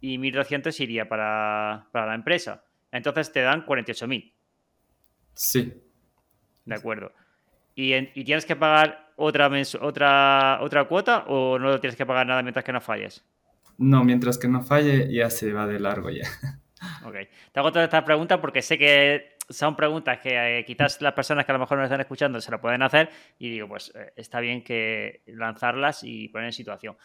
y 0.00 0.18
1.200 0.18 0.78
iría 0.80 1.08
para, 1.08 1.88
para 1.92 2.06
la 2.06 2.14
empresa. 2.14 2.64
Entonces 2.92 3.32
te 3.32 3.40
dan 3.40 3.64
48.000. 3.64 4.32
Sí. 5.34 5.72
De 6.64 6.74
acuerdo. 6.74 7.12
¿Y, 7.74 7.94
¿Y, 7.94 8.24
tienes 8.24 8.46
que 8.46 8.56
pagar 8.56 9.12
otra, 9.16 9.50
otra, 9.80 10.58
otra 10.62 10.84
cuota 10.84 11.24
o 11.28 11.58
no 11.58 11.78
tienes 11.78 11.96
que 11.96 12.06
pagar 12.06 12.26
nada 12.26 12.42
mientras 12.42 12.64
que 12.64 12.72
no 12.72 12.80
falles? 12.80 13.24
No, 13.78 14.02
mientras 14.04 14.38
que 14.38 14.48
no 14.48 14.62
falle 14.62 15.12
ya 15.12 15.28
se 15.28 15.52
va 15.52 15.66
de 15.66 15.80
largo 15.80 16.10
ya. 16.10 16.24
Ok. 17.04 17.14
Te 17.52 17.60
hago 17.60 17.72
todas 17.72 17.86
estas 17.86 18.04
preguntas 18.04 18.38
porque 18.38 18.60
sé 18.60 18.76
que 18.76 19.36
son 19.48 19.76
preguntas 19.76 20.18
que 20.18 20.58
eh, 20.58 20.64
quizás 20.64 21.00
las 21.00 21.14
personas 21.14 21.46
que 21.46 21.52
a 21.52 21.54
lo 21.54 21.60
mejor 21.60 21.78
nos 21.78 21.86
están 21.86 22.00
escuchando 22.00 22.40
se 22.40 22.50
lo 22.50 22.60
pueden 22.60 22.82
hacer 22.82 23.10
y 23.38 23.50
digo, 23.50 23.68
pues 23.68 23.92
eh, 23.94 24.12
está 24.14 24.40
bien 24.40 24.62
que 24.62 25.22
lanzarlas 25.26 26.04
y 26.04 26.28
poner 26.28 26.48
en 26.48 26.52
situación. 26.52 26.96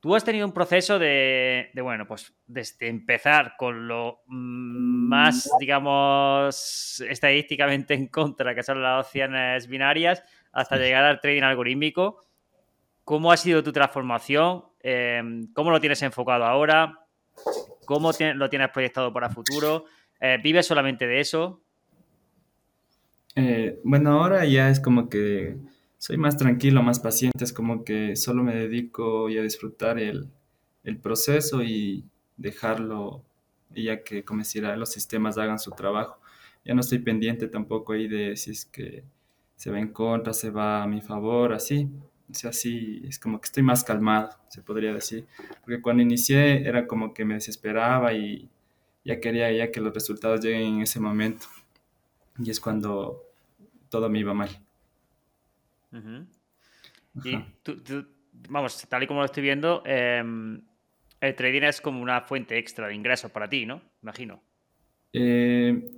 Tú 0.00 0.14
has 0.14 0.24
tenido 0.24 0.46
un 0.46 0.52
proceso 0.52 0.98
de, 0.98 1.70
bueno, 1.74 2.06
pues 2.06 2.32
desde 2.46 2.88
empezar 2.88 3.54
con 3.58 3.88
lo 3.88 4.20
más, 4.26 5.50
digamos, 5.58 7.00
estadísticamente 7.00 7.94
en 7.94 8.06
contra, 8.06 8.54
que 8.54 8.62
son 8.62 8.80
las 8.80 9.06
opciones 9.06 9.66
binarias, 9.66 10.22
hasta 10.52 10.76
llegar 10.76 11.04
al 11.04 11.20
trading 11.20 11.42
algorítmico. 11.42 12.24
¿Cómo 13.04 13.32
ha 13.32 13.36
sido 13.36 13.64
tu 13.64 13.72
transformación? 13.72 14.64
Em, 14.80 15.52
¿Cómo 15.52 15.72
lo 15.72 15.80
tienes 15.80 16.00
enfocado 16.02 16.44
ahora? 16.44 17.00
¿Cómo 17.84 18.12
lo 18.34 18.48
tienes 18.50 18.68
proyectado 18.70 19.12
para 19.12 19.30
futuro? 19.30 19.86
Eh, 20.20 20.38
¿Vives 20.40 20.66
solamente 20.66 21.08
de 21.08 21.20
eso? 21.20 21.60
Eh, 23.34 23.80
bueno, 23.82 24.20
ahora 24.20 24.44
ya 24.44 24.70
es 24.70 24.78
como 24.78 25.08
que 25.08 25.56
soy 25.98 26.16
más 26.16 26.36
tranquilo, 26.36 26.82
más 26.82 27.00
paciente, 27.00 27.44
es 27.44 27.52
como 27.52 27.84
que 27.84 28.16
solo 28.16 28.42
me 28.42 28.54
dedico 28.54 29.26
a 29.26 29.42
disfrutar 29.42 29.98
el, 29.98 30.30
proceso 31.02 31.62
y 31.62 32.04
dejarlo, 32.38 33.22
y 33.74 33.84
ya 33.84 34.02
que 34.02 34.24
decir, 34.38 34.62
los 34.64 34.90
sistemas 34.90 35.36
hagan 35.36 35.58
su 35.58 35.72
trabajo. 35.72 36.18
Ya 36.64 36.74
no 36.74 36.80
estoy 36.80 37.00
pendiente 37.00 37.48
tampoco 37.48 37.92
ahí 37.92 38.08
de 38.08 38.36
si 38.36 38.52
es 38.52 38.64
que 38.64 39.04
se 39.56 39.70
va 39.70 39.78
en 39.80 39.88
contra, 39.92 40.32
se 40.32 40.50
va 40.50 40.82
a 40.82 40.86
mi 40.86 41.02
favor, 41.02 41.52
así. 41.52 41.90
O 42.30 42.34
sea, 42.34 42.52
sí, 42.52 43.02
es 43.04 43.18
como 43.18 43.40
que 43.40 43.46
estoy 43.46 43.62
más 43.62 43.84
calmado, 43.84 44.30
se 44.48 44.62
podría 44.62 44.94
decir. 44.94 45.26
Porque 45.62 45.82
cuando 45.82 46.02
inicié 46.02 46.66
era 46.66 46.86
como 46.86 47.12
que 47.12 47.24
me 47.24 47.34
desesperaba 47.34 48.12
y 48.14 48.48
ya 49.04 49.20
quería 49.20 49.50
ya 49.52 49.70
que 49.72 49.80
los 49.80 49.92
resultados 49.94 50.40
lleguen 50.42 50.76
en 50.76 50.82
ese 50.82 51.00
momento. 51.00 51.46
Y 52.38 52.50
es 52.50 52.60
cuando 52.60 53.24
todo 53.90 54.08
me 54.08 54.20
iba 54.20 54.34
mal. 54.34 54.67
Y 57.24 57.38
vamos, 58.48 58.86
tal 58.88 59.02
y 59.02 59.06
como 59.06 59.20
lo 59.20 59.26
estoy 59.26 59.42
viendo, 59.42 59.82
em, 59.84 60.60
el 61.20 61.34
trading 61.34 61.62
es 61.62 61.80
como 61.80 62.00
una 62.00 62.20
fuente 62.22 62.58
extra 62.58 62.86
de 62.86 62.94
ingresos 62.94 63.30
para 63.30 63.48
ti, 63.48 63.66
¿no? 63.66 63.82
Imagino. 64.02 64.42
Eh, 65.12 65.90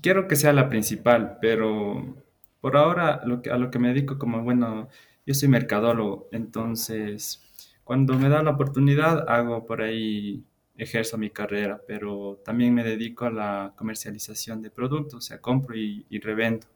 quiero 0.00 0.26
que 0.26 0.36
sea 0.36 0.52
la 0.52 0.68
principal, 0.68 1.38
pero 1.40 2.16
por 2.60 2.76
ahora 2.76 3.20
lo 3.24 3.42
que, 3.42 3.50
a 3.50 3.58
lo 3.58 3.70
que 3.70 3.78
me 3.78 3.88
dedico 3.88 4.18
como, 4.18 4.42
bueno, 4.42 4.88
yo 5.26 5.34
soy 5.34 5.48
mercadólogo, 5.48 6.28
entonces 6.32 7.42
cuando 7.84 8.18
me 8.18 8.28
da 8.28 8.42
la 8.42 8.52
oportunidad 8.52 9.28
hago 9.28 9.66
por 9.66 9.82
ahí, 9.82 10.44
ejerzo 10.76 11.18
mi 11.18 11.30
carrera, 11.30 11.80
pero 11.86 12.40
también 12.44 12.74
me 12.74 12.84
dedico 12.84 13.26
a 13.26 13.30
la 13.30 13.74
comercialización 13.76 14.62
de 14.62 14.70
productos, 14.70 15.14
o 15.14 15.20
sea, 15.20 15.40
compro 15.40 15.76
y, 15.76 16.06
y 16.08 16.18
revendo 16.20 16.66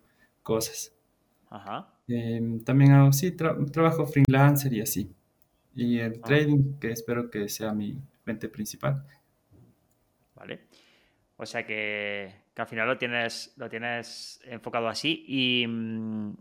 cosas. 0.43 0.93
Ajá. 1.51 1.96
Em, 2.09 2.61
también 2.63 2.93
hago, 2.93 3.13
sí, 3.13 3.33
trabajo 3.33 4.07
freelancer 4.07 4.73
y 4.73 4.81
así. 4.81 5.11
Y 5.75 5.99
el 5.99 6.21
ah. 6.23 6.27
trading, 6.27 6.79
que 6.79 6.91
espero 6.91 7.31
que 7.31 7.49
sea 7.49 7.73
mi 7.73 7.99
fuente 8.25 8.49
principal. 8.49 9.05
Vale. 10.35 10.61
O 11.37 11.45
sea 11.45 11.67
que, 11.67 12.33
al 12.57 12.67
final 12.67 12.87
lo 12.87 12.97
tienes, 12.97 13.53
lo 13.57 13.69
tienes 13.69 14.41
enfocado 14.45 14.89
así. 14.89 15.25
Y, 15.27 15.67
mm, 15.67 16.35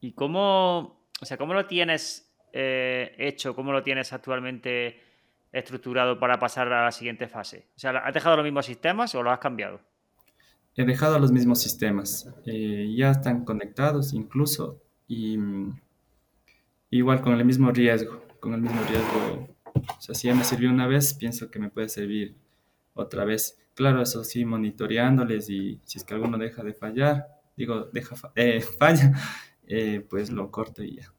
¿y 0.00 0.12
cómo, 0.12 1.06
o 1.20 1.24
sea, 1.24 1.36
cómo 1.36 1.54
lo 1.54 1.66
tienes 1.66 2.34
eh, 2.52 3.14
hecho? 3.18 3.54
¿Cómo 3.54 3.72
lo 3.72 3.82
tienes 3.82 4.12
actualmente 4.12 5.00
estructurado 5.52 6.18
para 6.18 6.38
pasar 6.38 6.72
a 6.72 6.84
la 6.84 6.92
siguiente 6.92 7.28
fase? 7.28 7.68
O 7.76 7.78
sea, 7.78 7.90
¿has 7.98 8.14
dejado 8.14 8.36
los 8.36 8.44
mismos 8.44 8.66
sistemas 8.66 9.14
o 9.14 9.22
lo 9.22 9.30
has 9.30 9.38
cambiado? 9.38 9.80
He 10.76 10.84
dejado 10.84 11.18
los 11.18 11.32
mismos 11.32 11.60
sistemas. 11.60 12.32
Eh, 12.46 12.92
ya 12.96 13.10
están 13.10 13.44
conectados 13.44 14.12
incluso 14.12 14.80
y 15.06 15.36
mm, 15.36 15.80
igual 16.90 17.20
con 17.20 17.34
el 17.34 17.44
mismo 17.44 17.70
riesgo, 17.70 18.24
con 18.40 18.54
el 18.54 18.62
mismo 18.62 18.80
riesgo. 18.84 19.48
O 19.74 20.00
sea, 20.00 20.14
si 20.14 20.28
ya 20.28 20.34
me 20.34 20.44
sirvió 20.44 20.70
una 20.70 20.86
vez, 20.86 21.14
pienso 21.14 21.50
que 21.50 21.58
me 21.58 21.70
puede 21.70 21.88
servir 21.88 22.36
otra 22.94 23.24
vez. 23.24 23.58
Claro, 23.74 24.02
eso 24.02 24.22
sí, 24.24 24.44
monitoreándoles 24.44 25.48
y 25.48 25.80
si 25.84 25.98
es 25.98 26.04
que 26.04 26.14
alguno 26.14 26.38
deja 26.38 26.62
de 26.62 26.74
fallar, 26.74 27.26
digo, 27.56 27.88
deja 27.92 28.16
eh, 28.34 28.60
falla, 28.78 29.12
eh, 29.66 30.04
pues 30.08 30.30
lo 30.30 30.50
corto 30.50 30.82
y 30.82 30.96
ya. 30.96 31.12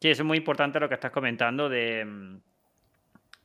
Sí, 0.00 0.08
eso 0.08 0.22
es 0.22 0.26
muy 0.26 0.38
importante 0.38 0.78
lo 0.78 0.88
que 0.88 0.94
estás 0.94 1.10
comentando 1.10 1.68
de, 1.68 2.04
mm, 2.04 2.40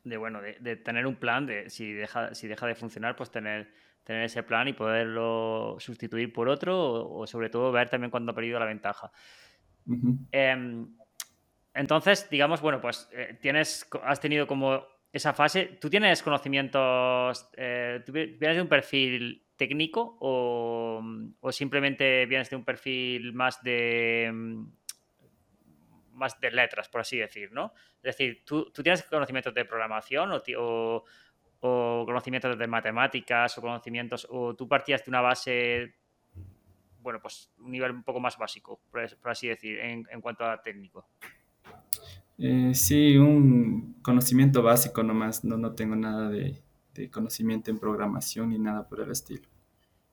de 0.03 0.17
bueno, 0.17 0.41
de, 0.41 0.75
tener 0.77 1.05
un 1.07 1.15
plan, 1.15 1.45
de 1.45 1.69
si 1.69 1.93
deja, 1.93 2.33
si 2.33 2.47
deja 2.47 2.67
de 2.67 2.75
funcionar, 2.75 3.15
pues 3.15 3.31
tener 3.31 3.71
tener 4.03 4.23
ese 4.23 4.43
plan 4.43 4.67
y 4.67 4.73
poderlo 4.73 5.77
sustituir 5.79 6.33
por 6.33 6.49
otro 6.49 7.07
o, 7.07 7.27
sobre 7.27 7.49
todo 7.49 7.71
ver 7.71 7.89
también 7.89 8.09
cuando 8.09 8.31
ha 8.31 8.35
perdido 8.35 8.59
la 8.59 8.65
ventaja. 8.65 9.11
Em, 10.31 10.87
entonces, 11.73 12.27
digamos, 12.29 12.61
bueno, 12.61 12.81
pues 12.81 13.09
eh, 13.13 13.37
tienes, 13.39 13.87
has 14.03 14.19
tenido 14.19 14.47
como 14.47 14.83
esa 15.11 15.33
fase. 15.33 15.77
¿Tú 15.79 15.89
tienes 15.89 16.23
conocimientos, 16.23 17.49
eh, 17.55 18.03
vienes 18.07 18.55
de 18.55 18.61
un 18.61 18.67
perfil 18.67 19.45
técnico 19.55 20.17
o, 20.19 21.01
simplemente 21.51 22.25
vienes 22.25 22.49
de 22.49 22.55
un 22.55 22.65
perfil 22.65 23.33
más 23.33 23.61
de 23.61 24.31
más 26.21 26.39
de 26.39 26.51
letras, 26.51 26.87
por 26.87 27.01
así 27.01 27.17
decir, 27.17 27.51
¿no? 27.51 27.73
Es 27.97 28.15
decir, 28.15 28.43
¿tú, 28.45 28.71
tienes 28.71 29.03
conocimientos 29.03 29.53
de 29.53 29.65
programación 29.65 30.31
o, 30.31 31.03
o 31.61 32.03
conocimientos 32.05 32.57
de 32.57 32.67
matemáticas 32.67 33.57
o 33.57 33.61
conocimientos, 33.61 34.27
o 34.29 34.55
tú 34.55 34.67
partías 34.67 35.03
de 35.03 35.11
una 35.11 35.21
base, 35.21 35.95
bueno, 37.01 37.19
pues 37.21 37.51
un 37.59 37.71
nivel 37.71 37.91
un 37.91 38.03
poco 38.03 38.19
más 38.19 38.37
básico, 38.37 38.81
por, 38.91 39.07
así 39.25 39.47
decir, 39.47 39.79
en, 39.79 40.21
cuanto 40.21 40.45
a 40.45 40.61
técnico. 40.61 41.07
Eh, 42.37 42.71
sí, 42.73 43.17
un 43.17 43.99
conocimiento 44.01 44.63
básico 44.63 45.03
nomás, 45.03 45.43
no, 45.43 45.57
no 45.57 45.73
tengo 45.73 45.95
nada 45.95 46.29
de, 46.29 46.61
conocimiento 47.11 47.71
en 47.71 47.79
programación 47.79 48.49
ni 48.49 48.59
nada 48.59 48.87
por 48.87 49.01
el 49.01 49.11
estilo. 49.11 49.47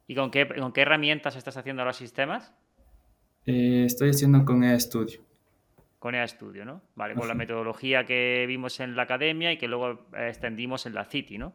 ¿Y 0.06 0.14
con 0.14 0.30
qué, 0.30 0.48
con 0.48 0.72
qué 0.72 0.82
herramientas 0.82 1.36
estás 1.36 1.56
haciendo 1.58 1.84
los 1.84 1.96
sistemas? 1.96 2.54
Eh, 3.44 3.84
estoy 3.84 4.10
haciendo 4.10 4.44
con 4.44 4.64
estudio 4.64 5.27
con 5.98 6.14
estudio, 6.14 6.64
¿no? 6.64 6.82
Vale, 6.94 7.14
con 7.14 7.26
la 7.26 7.34
metodología 7.34 8.04
que 8.04 8.44
vimos 8.46 8.78
en 8.80 8.94
la 8.94 9.02
academia 9.02 9.52
y 9.52 9.58
que 9.58 9.68
luego 9.68 10.06
extendimos 10.16 10.86
en 10.86 10.94
la 10.94 11.04
City, 11.04 11.38
¿no? 11.38 11.54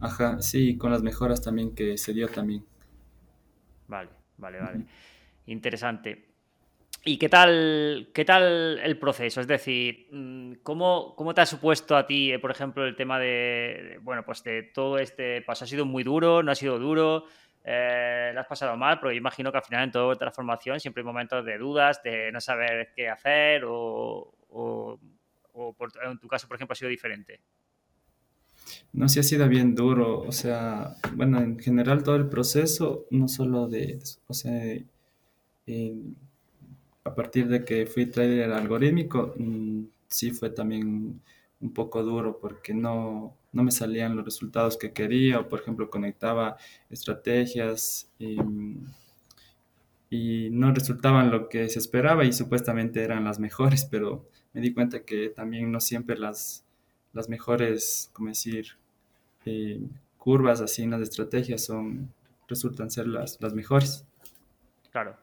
Ajá, 0.00 0.40
sí, 0.40 0.76
con 0.76 0.90
las 0.90 1.02
mejoras 1.02 1.42
también 1.42 1.74
que 1.74 1.96
se 1.98 2.12
dio 2.12 2.28
también. 2.28 2.64
Vale, 3.88 4.10
vale, 4.38 4.60
vale. 4.60 4.86
Interesante. 5.46 6.26
¿Y 7.04 7.18
qué 7.18 7.28
tal, 7.28 8.10
qué 8.12 8.24
tal 8.24 8.80
el 8.82 8.98
proceso? 8.98 9.40
Es 9.40 9.46
decir, 9.46 10.08
mm, 10.10 10.54
¿cómo, 10.64 11.14
¿cómo, 11.14 11.34
te 11.34 11.40
ha 11.40 11.46
supuesto 11.46 11.96
a 11.96 12.04
ti, 12.04 12.32
eh, 12.32 12.40
por 12.40 12.50
ejemplo, 12.50 12.84
el 12.84 12.96
tema 12.96 13.20
de, 13.20 14.00
bueno, 14.02 14.24
pues 14.24 14.42
de 14.42 14.64
todo 14.64 14.98
este 14.98 15.40
paso? 15.42 15.64
¿Ha 15.64 15.68
sido 15.68 15.86
muy 15.86 16.02
duro? 16.02 16.42
¿No 16.42 16.50
ha 16.50 16.56
sido 16.56 16.80
duro? 16.80 17.26
Eh, 17.68 18.32
has 18.36 18.46
pasado 18.46 18.76
mal, 18.76 19.00
pero 19.00 19.12
imagino 19.12 19.50
que 19.50 19.58
al 19.58 19.64
final 19.64 19.84
en 19.84 19.90
toda 19.90 20.14
transformación 20.14 20.78
siempre 20.78 21.00
hay 21.00 21.06
momentos 21.06 21.44
de 21.44 21.58
dudas, 21.58 22.00
de 22.00 22.30
no 22.30 22.40
saber 22.40 22.92
qué 22.94 23.08
hacer 23.08 23.64
o, 23.66 25.00
en 26.04 26.18
tu 26.20 26.28
caso, 26.28 26.46
por 26.46 26.54
ejemplo, 26.54 26.74
ha 26.74 26.76
sido 26.76 26.90
diferente. 26.90 27.40
No, 28.92 29.08
sí 29.08 29.18
ha 29.18 29.24
sido 29.24 29.48
bien 29.48 29.74
duro, 29.74 30.20
o 30.20 30.30
sea, 30.30 30.94
bueno, 31.14 31.40
en 31.40 31.58
general 31.58 32.04
todo 32.04 32.14
el 32.14 32.28
proceso, 32.28 33.06
no 33.10 33.26
solo 33.26 33.66
de, 33.66 33.98
o 34.28 34.32
sea, 34.32 34.52
a 37.02 37.14
partir 37.16 37.48
de 37.48 37.64
que 37.64 37.86
fui 37.86 38.06
trader 38.06 38.52
algorítmico, 38.52 39.34
mm, 39.36 39.86
sí 40.06 40.30
fue 40.30 40.50
también 40.50 41.20
un 41.60 41.72
poco 41.72 42.02
duro 42.02 42.38
porque 42.38 42.74
no, 42.74 43.36
no 43.52 43.62
me 43.62 43.70
salían 43.70 44.16
los 44.16 44.24
resultados 44.24 44.76
que 44.76 44.92
quería 44.92 45.40
o 45.40 45.48
por 45.48 45.60
ejemplo 45.60 45.90
conectaba 45.90 46.56
estrategias 46.90 48.10
y, 48.18 48.36
no 50.50 50.72
resultaban 50.72 51.30
lo 51.30 51.48
que 51.48 51.68
se 51.68 51.78
esperaba 51.78 52.24
y 52.24 52.32
supuestamente 52.32 53.02
eran 53.02 53.24
las 53.24 53.38
mejores, 53.38 53.84
pero 53.90 54.26
me 54.54 54.60
di 54.60 54.72
cuenta 54.72 55.04
que 55.04 55.28
también 55.28 55.70
no 55.70 55.80
siempre 55.80 56.16
las, 56.16 56.64
las 57.12 57.28
mejores, 57.28 58.10
como 58.14 58.28
decir, 58.28 58.78
eh, 59.44 59.80
curvas 60.16 60.60
así 60.62 60.82
en 60.82 60.92
las 60.92 61.02
estrategias 61.02 61.64
son 61.64 62.12
resultan 62.48 62.90
ser 62.90 63.06
las, 63.08 63.40
las 63.40 63.52
mejores. 63.54 64.06
Claro, 64.90 65.16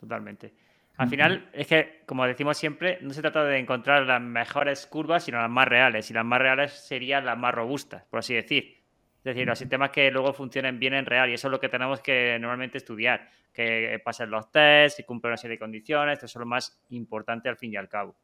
totalmente. 0.00 0.52
Al 0.96 1.08
final, 1.08 1.48
es 1.52 1.66
que, 1.66 2.02
como 2.06 2.24
decimos 2.24 2.56
siempre, 2.56 2.98
no 3.00 3.12
se 3.12 3.20
trata 3.20 3.44
de 3.44 3.58
encontrar 3.58 4.04
las 4.06 4.20
mejores 4.20 4.86
curvas, 4.86 5.24
sino 5.24 5.40
las 5.40 5.50
más 5.50 5.66
reales. 5.66 6.08
Y 6.10 6.14
las 6.14 6.24
más 6.24 6.40
reales 6.40 6.72
serían 6.72 7.26
las 7.26 7.36
más 7.36 7.52
robustas, 7.52 8.04
por 8.04 8.20
así 8.20 8.34
decir. 8.34 8.84
Es 9.18 9.24
decir, 9.24 9.46
los 9.46 9.58
sistemas 9.58 9.90
que 9.90 10.10
luego 10.10 10.32
funcionen 10.32 10.78
bien 10.78 10.94
en 10.94 11.06
real. 11.06 11.30
Y 11.30 11.34
eso 11.34 11.48
es 11.48 11.52
lo 11.52 11.58
que 11.58 11.68
tenemos 11.68 12.00
que 12.00 12.38
normalmente 12.38 12.78
estudiar. 12.78 13.28
Que 13.52 14.00
pasen 14.04 14.30
los 14.30 14.52
tests, 14.52 14.98
que 14.98 15.04
cumplan 15.04 15.32
una 15.32 15.36
serie 15.36 15.56
de 15.56 15.60
condiciones. 15.60 16.18
Eso 16.18 16.26
es 16.26 16.36
lo 16.36 16.46
más 16.46 16.80
importante 16.90 17.48
al 17.48 17.56
fin 17.56 17.72
y 17.72 17.76
al 17.76 17.88
cabo. 17.88 18.16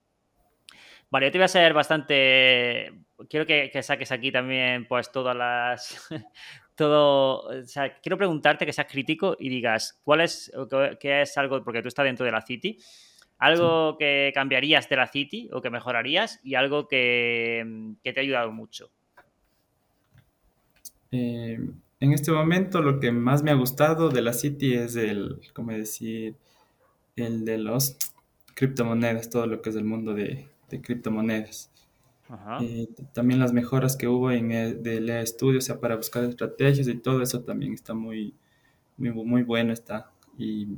Vale, 1.10 1.26
yo 1.26 1.32
te 1.32 1.38
voy 1.38 1.46
a 1.46 1.48
ser 1.48 1.74
bastante. 1.74 2.92
Quiero 3.28 3.44
que, 3.44 3.68
que 3.72 3.82
saques 3.82 4.12
aquí 4.12 4.30
también, 4.30 4.86
pues, 4.86 5.10
todas 5.10 5.36
las. 5.36 6.08
Todo. 6.74 7.42
O 7.48 7.64
sea, 7.64 8.00
quiero 8.00 8.16
preguntarte 8.16 8.66
que 8.66 8.72
seas 8.72 8.86
crítico 8.90 9.36
y 9.38 9.48
digas 9.48 10.00
cuál 10.04 10.22
es. 10.22 10.52
qué 10.98 11.22
es 11.22 11.36
algo. 11.38 11.62
Porque 11.62 11.82
tú 11.82 11.88
estás 11.88 12.04
dentro 12.04 12.26
de 12.26 12.32
la 12.32 12.42
City. 12.42 12.78
Algo 13.38 13.96
que 13.98 14.32
cambiarías 14.34 14.88
de 14.88 14.96
la 14.96 15.06
City 15.06 15.48
o 15.52 15.62
que 15.62 15.70
mejorarías 15.70 16.40
y 16.44 16.56
algo 16.56 16.88
que, 16.88 17.94
que 18.02 18.12
te 18.12 18.20
ha 18.20 18.22
ayudado 18.22 18.52
mucho. 18.52 18.90
Eh, 21.12 21.58
en 22.00 22.12
este 22.12 22.32
momento, 22.32 22.80
lo 22.82 23.00
que 23.00 23.12
más 23.12 23.42
me 23.42 23.50
ha 23.50 23.54
gustado 23.54 24.10
de 24.10 24.22
la 24.22 24.32
City 24.32 24.74
es 24.74 24.96
el. 24.96 25.40
¿Cómo 25.52 25.72
decir? 25.72 26.36
El 27.16 27.44
de 27.44 27.58
los 27.58 27.96
criptomonedas, 28.54 29.30
todo 29.30 29.46
lo 29.46 29.62
que 29.62 29.70
es 29.70 29.76
el 29.76 29.84
mundo 29.84 30.14
de, 30.14 30.46
de 30.68 30.80
criptomonedas. 30.80 31.69
Eh, 32.60 32.88
también 33.12 33.40
las 33.40 33.52
mejoras 33.52 33.96
que 33.96 34.06
hubo 34.06 34.30
en 34.30 34.52
el, 34.52 34.82
del 34.82 35.08
estudio, 35.10 35.58
o 35.58 35.62
sea, 35.62 35.80
para 35.80 35.96
buscar 35.96 36.24
estrategias 36.24 36.86
y 36.86 36.98
todo 36.98 37.22
eso 37.22 37.42
también 37.42 37.72
está 37.72 37.94
muy, 37.94 38.34
muy, 38.96 39.10
muy 39.10 39.42
bueno. 39.42 39.72
Está. 39.72 40.12
Y, 40.38 40.68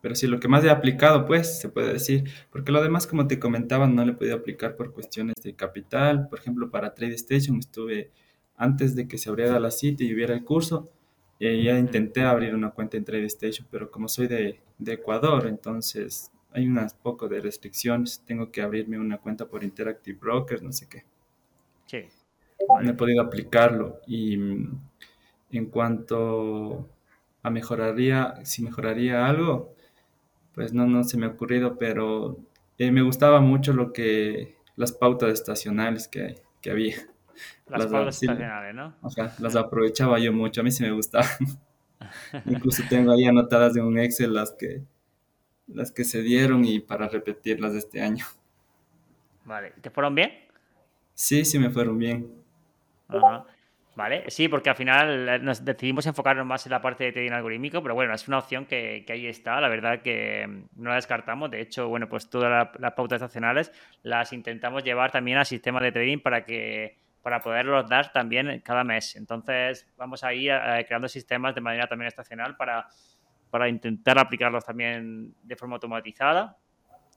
pero 0.00 0.14
sí, 0.14 0.26
lo 0.26 0.40
que 0.40 0.48
más 0.48 0.64
he 0.64 0.70
aplicado, 0.70 1.26
pues, 1.26 1.60
se 1.60 1.68
puede 1.68 1.92
decir, 1.92 2.24
porque 2.50 2.72
lo 2.72 2.82
demás, 2.82 3.06
como 3.06 3.28
te 3.28 3.38
comentaba, 3.38 3.86
no 3.86 4.04
le 4.04 4.14
podido 4.14 4.36
aplicar 4.36 4.76
por 4.76 4.92
cuestiones 4.92 5.36
de 5.42 5.54
capital. 5.54 6.28
Por 6.28 6.40
ejemplo, 6.40 6.70
para 6.70 6.94
TradeStation 6.94 7.58
estuve, 7.58 8.10
antes 8.56 8.96
de 8.96 9.06
que 9.06 9.18
se 9.18 9.30
abriera 9.30 9.60
la 9.60 9.70
cita 9.70 10.02
y 10.02 10.12
hubiera 10.12 10.34
el 10.34 10.44
curso, 10.44 10.90
eh, 11.38 11.62
ya 11.62 11.78
intenté 11.78 12.22
abrir 12.22 12.54
una 12.54 12.70
cuenta 12.70 12.96
en 12.96 13.04
TradeStation, 13.04 13.66
pero 13.70 13.90
como 13.90 14.08
soy 14.08 14.26
de, 14.26 14.60
de 14.78 14.92
Ecuador, 14.94 15.46
entonces 15.46 16.30
hay 16.54 16.66
unas 16.66 16.94
poco 16.94 17.28
de 17.28 17.40
restricciones. 17.40 18.22
Tengo 18.26 18.50
que 18.50 18.62
abrirme 18.62 18.98
una 18.98 19.18
cuenta 19.18 19.46
por 19.46 19.64
Interactive 19.64 20.18
Brokers, 20.18 20.62
no 20.62 20.72
sé 20.72 20.88
qué. 20.88 21.04
Sí. 21.86 22.04
No 22.82 22.90
he 22.90 22.94
podido 22.94 23.22
aplicarlo. 23.22 24.00
Y 24.06 24.36
mm, 24.36 24.80
en 25.50 25.66
cuanto 25.66 26.88
a 27.42 27.50
mejoraría, 27.50 28.34
si 28.44 28.62
mejoraría 28.62 29.26
algo, 29.26 29.74
pues 30.54 30.72
no, 30.72 30.86
no 30.86 31.04
se 31.04 31.16
me 31.16 31.26
ha 31.26 31.30
ocurrido, 31.30 31.78
pero 31.78 32.38
eh, 32.78 32.90
me 32.90 33.02
gustaba 33.02 33.40
mucho 33.40 33.72
lo 33.72 33.92
que 33.92 34.56
las 34.76 34.92
pautas 34.92 35.32
estacionales 35.32 36.08
que, 36.08 36.42
que 36.60 36.70
había. 36.70 36.96
Las, 37.66 37.86
pautas 37.86 38.22
estacionales, 38.22 38.74
¿no? 38.74 38.94
O 39.02 39.10
sea, 39.10 39.34
las 39.38 39.56
aprovechaba 39.56 40.18
yo 40.18 40.32
mucho, 40.32 40.60
a 40.60 40.64
mí 40.64 40.70
sí 40.70 40.82
me 40.82 40.92
gustaban. 40.92 41.28
Incluso 42.46 42.82
tengo 42.88 43.12
ahí 43.12 43.24
anotadas 43.24 43.76
en 43.76 43.84
un 43.84 43.98
Excel 43.98 44.34
las 44.34 44.52
que 44.52 44.82
las 45.66 45.90
que 45.92 46.04
se 46.04 46.22
dieron 46.22 46.64
y 46.64 46.80
para 46.80 47.08
repetirlas 47.08 47.74
este 47.74 48.00
año. 48.00 48.26
Vale, 49.44 49.72
¿te 49.80 49.90
fueron 49.90 50.14
bien? 50.14 50.32
Sí, 51.14 51.44
sí 51.44 51.58
me 51.58 51.70
fueron 51.70 51.98
bien. 51.98 52.30
Vale, 53.94 54.30
sí, 54.30 54.48
porque 54.48 54.70
al 54.70 54.76
final 54.76 55.28
eh, 55.28 55.38
nos 55.38 55.64
decidimos 55.64 56.06
enfocarnos 56.06 56.46
más 56.46 56.64
en 56.64 56.72
la 56.72 56.80
parte 56.80 57.04
de 57.04 57.12
trading 57.12 57.32
algorítmico, 57.32 57.82
pero 57.82 57.94
bueno, 57.94 58.14
es 58.14 58.26
una 58.26 58.38
opción 58.38 58.64
que, 58.64 59.04
ahí 59.06 59.26
está, 59.26 59.60
la 59.60 59.68
verdad 59.68 60.00
que 60.00 60.46
mm, 60.46 60.82
no 60.82 60.90
la 60.90 60.96
descartamos. 60.96 61.50
De 61.50 61.60
hecho, 61.60 61.88
bueno, 61.88 62.08
pues 62.08 62.30
todas 62.30 62.70
las 62.78 62.92
pautas 62.94 63.16
estacionales 63.16 63.70
las 64.02 64.32
intentamos 64.32 64.82
llevar 64.82 65.12
también 65.12 65.36
al 65.36 65.46
sistema 65.46 65.78
de 65.80 65.92
trading 65.92 66.20
para 66.20 66.44
que 66.46 66.96
para 67.22 67.40
poderlos 67.40 67.88
dar 67.88 68.12
también 68.12 68.60
cada 68.64 68.82
mes. 68.82 69.14
Entonces, 69.14 69.86
vamos 69.96 70.24
a 70.24 70.34
ir 70.34 70.50
eh, 70.50 70.84
creando 70.86 71.08
sistemas 71.08 71.54
de 71.54 71.60
manera 71.60 71.86
también 71.86 72.08
estacional 72.08 72.56
para 72.56 72.88
para 73.52 73.68
intentar 73.68 74.18
aplicarlos 74.18 74.64
también 74.64 75.34
de 75.42 75.56
forma 75.56 75.74
automatizada. 75.74 76.56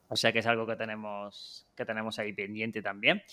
O 0.10 0.18
sea 0.18 0.34
que 0.34 0.40
es 0.40 0.46
algo 0.46 0.68
que 0.68 0.76
tenemos, 0.76 1.66
que 1.74 1.86
tenemos 1.86 2.20
ahí 2.20 2.34
pendiente 2.34 2.82
también. 2.82 3.24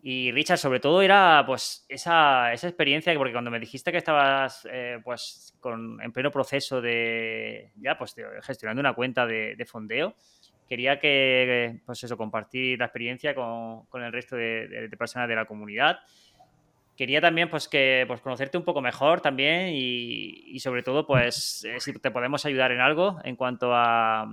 Y 0.00 0.32
Richard, 0.32 0.56
sobre 0.56 0.80
todo 0.80 1.02
era 1.02 1.44
pues 1.46 1.84
esa, 1.90 2.50
esa 2.54 2.66
experiencia, 2.66 3.14
porque 3.14 3.32
cuando 3.32 3.50
me 3.50 3.60
dijiste 3.60 3.92
que 3.92 3.98
estabas 3.98 4.66
eh, 4.72 5.00
pues 5.04 5.54
con, 5.60 6.00
en 6.00 6.12
pleno 6.12 6.30
proceso 6.30 6.80
de 6.80 7.72
ya 7.76 7.98
pues 7.98 8.16
gestionando 8.40 8.80
una 8.80 8.94
cuenta 8.94 9.26
de, 9.26 9.66
fondeo, 9.70 10.14
quería 10.66 10.98
que 10.98 11.82
pues 11.84 12.02
eso, 12.02 12.16
compartir 12.16 12.78
la 12.78 12.86
experiencia 12.86 13.34
con, 13.34 13.84
con 13.84 14.02
el 14.02 14.12
resto 14.12 14.34
de, 14.34 14.66
de, 14.66 14.96
personas 14.96 15.28
de 15.28 15.36
la 15.36 15.44
comunidad 15.44 15.98
quería 16.96 17.20
también 17.20 17.48
pues 17.48 17.68
que 17.68 18.04
pues 18.06 18.20
conocerte 18.20 18.58
un 18.58 18.64
poco 18.64 18.80
mejor 18.80 19.20
también 19.20 19.70
y, 19.72 20.58
sobre 20.60 20.82
todo 20.82 21.06
pues 21.06 21.64
eh, 21.64 21.80
si 21.80 21.92
te 21.94 22.10
podemos 22.10 22.44
ayudar 22.44 22.72
en 22.72 22.80
algo 22.80 23.18
en 23.24 23.36
cuanto 23.36 23.74
a, 23.74 24.28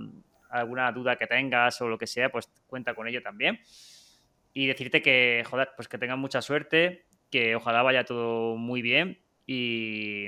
alguna 0.50 0.90
duda 0.92 1.16
que 1.16 1.26
tengas 1.26 1.80
o 1.80 1.88
lo 1.88 1.98
que 1.98 2.06
sea 2.06 2.28
pues 2.30 2.50
cuenta 2.66 2.94
con 2.94 3.06
ello 3.08 3.22
también. 3.22 3.60
Y 4.52 4.66
decirte 4.66 5.00
que 5.00 5.44
joder 5.48 5.70
pues 5.76 5.88
que 5.88 5.98
tengan 5.98 6.18
mucha 6.18 6.42
suerte 6.42 7.04
que 7.30 7.54
ojalá 7.54 7.82
vaya 7.82 8.04
todo 8.04 8.56
muy 8.56 8.82
bien 8.82 9.18
y, 9.46 10.26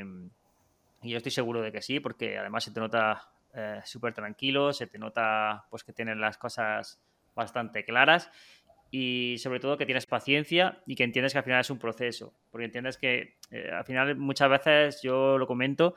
yo 1.04 1.16
estoy 1.16 1.32
seguro 1.32 1.60
de 1.60 1.72
que 1.72 1.82
sí 1.82 1.98
porque 1.98 2.38
además 2.38 2.62
se 2.62 2.70
te 2.70 2.78
nota 2.78 3.28
eh, 3.54 3.80
súper 3.84 4.14
tranquilo 4.14 4.72
se 4.72 4.86
te 4.86 4.98
nota 4.98 5.64
pues 5.68 5.82
que 5.82 5.92
tienes 5.92 6.16
las 6.16 6.38
cosas 6.38 7.00
bastante 7.34 7.84
claras 7.84 8.30
y 8.92 9.38
sobre 9.38 9.58
todo 9.58 9.78
que 9.78 9.86
tienes 9.86 10.04
paciencia 10.04 10.82
y 10.86 10.94
que 10.94 11.02
entiendes 11.02 11.32
que 11.32 11.38
al 11.38 11.44
final 11.44 11.62
es 11.62 11.70
un 11.70 11.78
proceso, 11.78 12.34
porque 12.50 12.66
entiendes 12.66 12.98
que 12.98 13.38
eh, 13.50 13.70
al 13.72 13.84
final 13.84 14.16
muchas 14.16 14.50
veces 14.50 15.00
yo 15.02 15.38
lo 15.38 15.46
comento, 15.46 15.94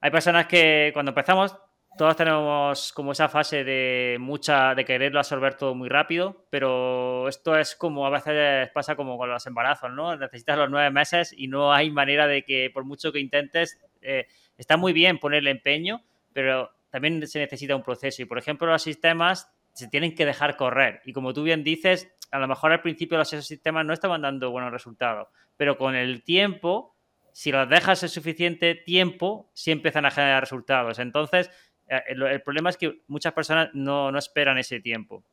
hay 0.00 0.12
personas 0.12 0.46
que 0.46 0.90
cuando 0.94 1.10
empezamos 1.10 1.56
todos 1.98 2.16
tenemos 2.16 2.92
como 2.92 3.12
esa 3.12 3.28
fase 3.28 3.64
de 3.64 4.16
mucha 4.20 4.74
de 4.74 4.84
quererlo 4.84 5.18
absorber 5.18 5.54
todo 5.54 5.74
muy 5.74 5.88
rápido, 5.88 6.46
pero 6.50 7.28
esto 7.28 7.56
es 7.56 7.74
como 7.74 8.06
a 8.06 8.10
veces 8.10 8.70
pasa 8.70 8.94
como 8.94 9.16
con 9.18 9.30
los 9.30 9.46
embarazos, 9.46 9.92
¿no? 9.92 10.16
Necesitas 10.16 10.56
los 10.56 10.70
nueve 10.70 10.90
meses 10.90 11.34
y 11.36 11.48
no 11.48 11.72
hay 11.72 11.90
manera 11.90 12.26
de 12.26 12.44
que 12.44 12.70
por 12.72 12.84
mucho 12.84 13.12
que 13.12 13.20
intentes, 13.20 13.80
eh, 14.02 14.26
está 14.56 14.76
muy 14.76 14.92
bien 14.92 15.18
ponerle 15.18 15.50
empeño, 15.50 16.02
pero 16.32 16.70
también 16.90 17.26
se 17.26 17.40
necesita 17.40 17.74
un 17.74 17.82
proceso 17.82 18.22
y 18.22 18.24
por 18.24 18.38
ejemplo 18.38 18.68
los 18.68 18.82
sistemas 18.82 19.52
se 19.74 19.88
tienen 19.88 20.14
que 20.14 20.24
dejar 20.24 20.56
correr. 20.56 21.02
Y 21.04 21.12
como 21.12 21.34
tú 21.34 21.42
bien 21.42 21.64
dices, 21.64 22.08
a 22.30 22.38
lo 22.38 22.48
mejor 22.48 22.72
al 22.72 22.80
principio 22.80 23.18
los 23.18 23.28
sistemas 23.28 23.84
no 23.84 23.92
estaban 23.92 24.22
dando 24.22 24.50
buenos 24.50 24.72
resultados, 24.72 25.28
pero 25.56 25.76
con 25.76 25.94
el 25.94 26.22
tiempo, 26.22 26.96
si 27.32 27.52
los 27.52 27.68
dejas 27.68 28.02
el 28.04 28.08
suficiente 28.08 28.74
tiempo, 28.74 29.50
sí 29.52 29.72
empiezan 29.72 30.06
a 30.06 30.10
generar 30.10 30.42
resultados. 30.42 30.98
Entonces, 31.00 31.50
eh, 31.88 32.00
el, 32.08 32.42
problema 32.42 32.70
es 32.70 32.76
que 32.76 33.02
muchas 33.08 33.32
personas 33.32 33.70
no, 33.74 34.16
esperan 34.16 34.58
ese 34.58 34.80
tiempo. 34.80 35.24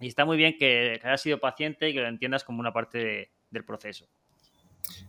Y 0.00 0.08
está 0.08 0.24
muy 0.24 0.36
bien 0.36 0.56
que, 0.56 1.00
hayas 1.02 1.20
sido 1.20 1.38
paciente 1.38 1.88
y 1.88 1.94
que 1.94 2.00
lo 2.00 2.08
entiendas 2.08 2.44
como 2.44 2.60
una 2.60 2.72
parte 2.72 3.30
del 3.50 3.64
proceso. 3.64 4.06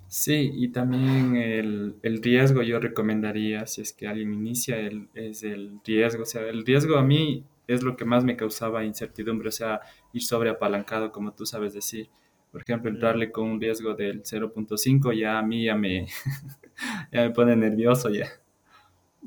Sí, 0.07 0.51
y 0.55 0.69
también 0.69 1.35
el, 1.35 1.95
el, 2.01 2.23
riesgo 2.23 2.61
yo 2.61 2.79
recomendaría, 2.79 3.67
si 3.67 3.81
es 3.81 3.91
que 3.91 4.07
alguien 4.07 4.33
inicia, 4.33 4.77
el, 4.77 5.09
es 5.13 5.43
el 5.43 5.79
riesgo. 5.83 6.23
O 6.23 6.25
sea, 6.25 6.43
el 6.43 6.65
riesgo 6.65 6.97
a 6.97 7.03
mí 7.03 7.43
es 7.67 7.83
lo 7.83 7.95
que 7.95 8.05
más 8.05 8.23
me 8.23 8.35
causaba 8.35 8.83
incertidumbre, 8.83 9.49
o 9.49 9.51
sea, 9.51 9.81
ir 10.13 10.23
sobre 10.23 10.49
apalancado, 10.49 11.11
como 11.11 11.33
tú 11.33 11.45
sabes 11.45 11.73
decir. 11.73 12.09
Por 12.51 12.61
ejemplo, 12.61 12.89
entrarle 12.89 13.31
con 13.31 13.49
un 13.49 13.59
riesgo 13.59 13.95
del 13.95 14.23
0.5 14.23 15.13
ya 15.13 15.39
a 15.39 15.41
mí 15.41 15.65
ya 15.65 15.75
me, 15.75 16.07
ya 17.11 17.21
me 17.21 17.31
pone 17.31 17.55
nervioso 17.55 18.09
ya. 18.09 18.29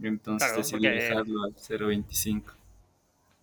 Entonces 0.03 0.57
decidí 0.57 0.89
dejarlo 0.89 1.45
al 1.45 1.55
0.25. 1.55 2.55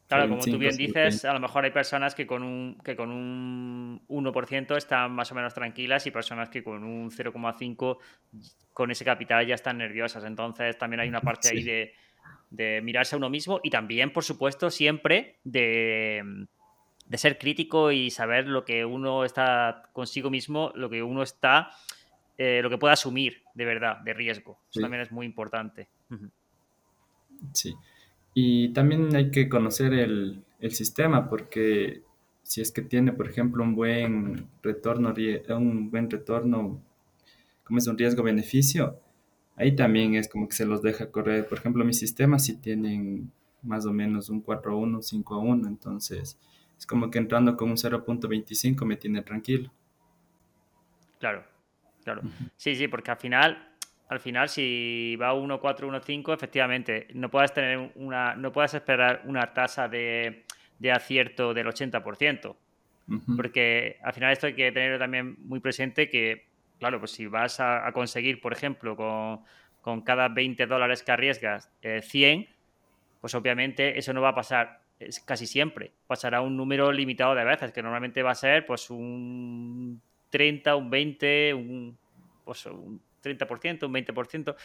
Claro, 0.08 0.30
como 0.30 0.44
tú 0.44 0.58
bien 0.60 0.78
dices, 0.78 1.26
a 1.26 1.34
lo 1.34 1.40
mejor 1.40 1.66
hay 1.66 1.72
personas 1.72 2.14
que 2.14 2.28
con 2.28 2.44
un, 2.44 2.78
que 2.84 2.96
con 2.96 3.12
un 3.12 4.02
1% 4.08 4.78
están 4.78 5.12
más 5.12 5.32
o 5.32 5.36
menos 5.36 5.54
tranquilas 5.54 6.06
y 6.06 6.12
personas 6.12 6.50
que 6.50 6.64
con 6.64 6.84
un 6.84 7.10
0,5 7.10 7.98
con 8.72 8.92
ese 8.92 9.04
capital 9.04 9.48
ya 9.48 9.56
están 9.56 9.80
nerviosas. 9.80 10.24
Entonces 10.24 10.78
también 10.78 11.00
hay 11.00 11.10
una 11.10 11.22
parte 11.22 11.50
ahí 11.50 11.64
de, 11.64 11.94
de 12.50 12.82
mirarse 12.82 13.16
a 13.16 13.18
uno 13.18 13.30
mismo 13.30 13.60
y 13.64 13.70
también, 13.70 14.14
por 14.14 14.24
supuesto, 14.24 14.70
siempre 14.70 15.38
de, 15.44 16.48
ser 17.14 17.38
crítico 17.38 17.92
y 17.92 18.10
saber 18.10 18.48
lo 18.48 18.66
que 18.66 18.86
uno 18.86 19.26
está 19.26 19.90
consigo 19.94 20.30
mismo, 20.30 20.72
lo 20.76 20.90
que 20.90 21.04
uno 21.04 21.24
está, 21.24 21.70
eh, 22.38 22.62
lo 22.62 22.70
que 22.70 22.78
puede 22.78 22.94
asumir 22.94 23.44
de 23.54 23.66
verdad, 23.66 23.98
de 23.98 24.14
riesgo. 24.14 24.60
Eso 24.70 24.82
también 24.82 25.02
es 25.02 25.12
muy 25.12 25.26
importante. 25.26 25.88
Sí. 27.54 27.74
Y 28.34 28.70
también 28.74 29.16
hay 29.16 29.32
que 29.32 29.48
conocer 29.48 29.94
el, 29.94 30.44
sistema 30.72 31.30
porque 31.30 32.02
si 32.42 32.60
es 32.60 32.72
que 32.72 32.82
tiene, 32.82 33.14
por 33.14 33.30
ejemplo, 33.30 33.64
un 33.64 33.76
buen 33.76 34.48
retorno, 34.64 35.14
un 35.50 35.92
buen 35.92 36.10
retorno, 36.10 36.82
como 37.64 37.78
es 37.78 37.86
un 37.86 37.96
riesgo-beneficio, 37.98 39.00
ahí 39.56 39.76
también 39.76 40.16
es 40.16 40.28
como 40.28 40.48
que 40.48 40.56
se 40.56 40.66
los 40.66 40.82
deja 40.82 41.12
correr. 41.12 41.48
Por 41.48 41.58
ejemplo, 41.58 41.84
mis 41.86 42.00
sistemas 42.00 42.46
sí 42.46 42.58
tienen 42.58 43.32
más 43.62 43.86
o 43.86 43.94
menos 43.94 44.30
un 44.30 44.42
4 44.42 44.72
a 44.72 44.76
1, 44.76 44.98
un 44.98 45.04
5 45.04 45.36
a 45.36 45.40
1, 45.40 45.68
entonces 45.68 46.40
es 46.78 46.86
como 46.86 47.10
que 47.10 47.18
entrando 47.18 47.56
con 47.58 47.70
un 47.70 47.78
0.25 47.78 48.86
me 48.86 48.98
tiene 48.98 49.22
tranquilo. 49.22 49.72
Claro, 51.20 51.44
claro. 52.04 52.22
Sí, 52.58 52.76
sí, 52.76 52.88
porque 52.88 53.12
al 53.12 53.18
final, 53.18 53.74
al 54.10 54.20
final, 54.20 54.50
si 54.50 55.16
va 55.16 55.34
1, 55.34 55.60
4, 55.60 55.88
1, 55.88 56.02
5, 56.02 56.34
efectivamente, 56.34 57.08
no 57.14 57.32
puedes 57.32 57.54
tener 57.54 57.92
una, 57.96 58.36
no 58.36 58.52
puedes 58.52 58.74
esperar 58.74 59.24
una 59.26 59.54
tasa 59.54 59.88
de, 59.88 60.46
de 60.80 60.92
acierto 60.92 61.54
del 61.54 61.68
80%. 61.68 62.56
Porque 63.38 64.00
al 64.02 64.14
final 64.14 64.34
esto 64.34 64.48
hay 64.48 64.56
que 64.56 64.72
tener 64.72 64.98
también 64.98 65.36
muy 65.46 65.60
presente 65.60 66.10
que, 66.10 66.48
claro, 66.80 67.00
pues 67.00 67.12
si 67.12 67.28
vas 67.28 67.60
a, 67.60 67.90
conseguir, 67.94 68.42
por 68.42 68.54
ejemplo, 68.54 68.96
con, 68.96 69.42
con, 69.82 70.02
cada 70.02 70.28
20 70.30 70.66
dólares 70.68 71.04
que 71.04 71.12
arriesgas, 71.12 71.72
100, 71.82 72.40
eh, 72.40 72.50
pues 73.22 73.34
obviamente 73.36 73.98
eso 73.98 74.14
no 74.14 74.22
va 74.22 74.30
a 74.30 74.36
pasar 74.36 74.82
casi 75.26 75.48
siempre. 75.48 75.92
Pasará 76.08 76.42
un 76.42 76.56
número 76.56 76.92
limitado 76.92 77.36
de 77.36 77.44
veces, 77.44 77.72
que 77.72 77.82
normalmente 77.82 78.24
va 78.24 78.32
a 78.32 78.36
ser 78.36 78.66
pues 78.66 78.90
un 78.90 80.02
30, 80.30 80.76
un 80.76 80.90
20, 80.90 81.54
un, 81.54 81.98
pues, 82.44 82.66
un 82.66 83.02
30%, 83.24 83.86
un 83.86 83.94
20%. 83.94 84.56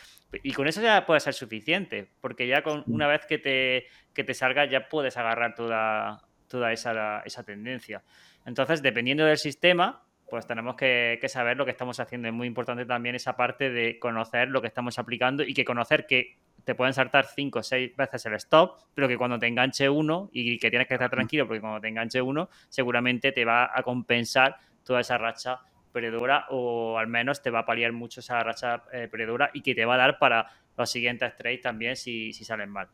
Y 0.43 0.53
con 0.53 0.69
eso 0.69 0.81
ya 0.83 1.07
puede 1.07 1.21
ser 1.21 1.35
suficiente, 1.35 2.09
porque 2.21 2.47
ya 2.47 2.63
con 2.63 2.85
una 2.87 3.07
vez 3.07 3.27
que 3.27 3.39
te, 3.39 3.87
que 4.13 4.25
te 4.25 4.35
salga 4.35 4.67
ya 4.67 4.89
puedes 4.89 5.17
agarrar 5.17 5.55
toda, 5.55 6.23
toda 6.49 6.73
esa, 6.73 7.21
esa 7.25 7.43
tendencia. 7.45 8.03
Entonces, 8.47 8.83
dependiendo 8.83 9.25
del 9.25 9.39
sistema, 9.39 10.03
pues 10.31 10.47
tenemos 10.47 10.77
que, 10.77 11.19
saber 11.29 11.57
lo 11.57 11.65
que 11.65 11.73
estamos 11.73 11.99
haciendo. 12.01 12.29
Es 12.29 12.35
muy 12.35 12.47
importante 12.47 12.87
también 12.87 13.15
esa 13.15 13.37
parte 13.37 13.71
de 13.71 13.99
conocer 13.99 14.49
lo 14.49 14.61
que 14.61 14.69
estamos 14.69 14.99
aplicando 14.99 15.43
y 15.43 15.53
que 15.53 15.65
conocer 15.65 16.07
que 16.07 16.39
te 16.65 16.75
pueden 16.75 16.95
saltar 16.95 17.27
cinco 17.27 17.59
o 17.59 17.63
seis 17.63 17.95
veces 17.97 18.25
el 18.27 18.35
stop, 18.35 18.79
pero 18.95 19.09
que 19.09 19.17
cuando 19.17 19.39
te 19.39 19.47
enganche 19.47 19.89
uno 19.89 20.31
y 20.33 20.59
que 20.59 20.71
tienes 20.71 20.87
que 20.87 20.95
estar 20.95 21.11
tranquilo 21.11 21.47
porque 21.47 21.61
cuando 21.61 21.81
te 21.81 21.89
enganche 21.89 22.21
uno 22.21 22.51
seguramente 22.69 23.33
te 23.33 23.45
va 23.45 23.71
a 23.75 23.83
compensar 23.83 24.57
toda 24.85 25.01
esa 25.01 25.19
racha 25.19 25.61
perdedora 25.93 26.47
o 26.51 26.99
al 26.99 27.09
menos 27.09 27.43
te 27.43 27.51
va 27.51 27.61
a 27.61 27.65
paliar 27.65 27.93
mucho 27.93 28.21
esa 28.21 28.43
racha 28.43 28.85
eh, 28.93 29.11
y 29.55 29.63
que 29.63 29.75
te 29.75 29.85
va 29.85 29.95
a 29.95 29.99
dar 29.99 30.19
para 30.19 30.47
los 30.77 30.91
siguientes 30.91 31.37
trades 31.37 31.61
también 31.63 31.97
si, 31.97 32.33
si 32.33 32.45
salen 32.45 32.71
mal. 32.71 32.89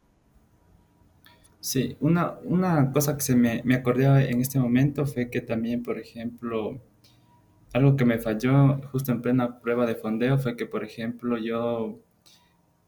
Sí, 1.61 1.97
una, 2.01 2.35
una 2.45 2.93
cosa 2.93 3.17
que 3.17 3.23
se 3.23 3.35
me, 3.35 3.61
me 3.65 3.75
acordé 3.75 4.31
en 4.31 4.41
este 4.41 4.59
momento 4.59 5.05
fue 5.05 5.31
que 5.31 5.41
también, 5.41 5.83
por 5.83 5.99
ejemplo, 5.99 6.81
algo 7.73 7.97
que 7.97 8.05
me 8.05 8.19
falló 8.19 8.81
justo 8.93 9.13
en 9.13 9.23
plena 9.23 9.61
prueba 9.61 9.87
de 9.87 9.95
fondeo 9.97 10.39
fue 10.39 10.57
que, 10.57 10.67
por 10.67 10.85
ejemplo, 10.85 11.37
yo 11.39 12.01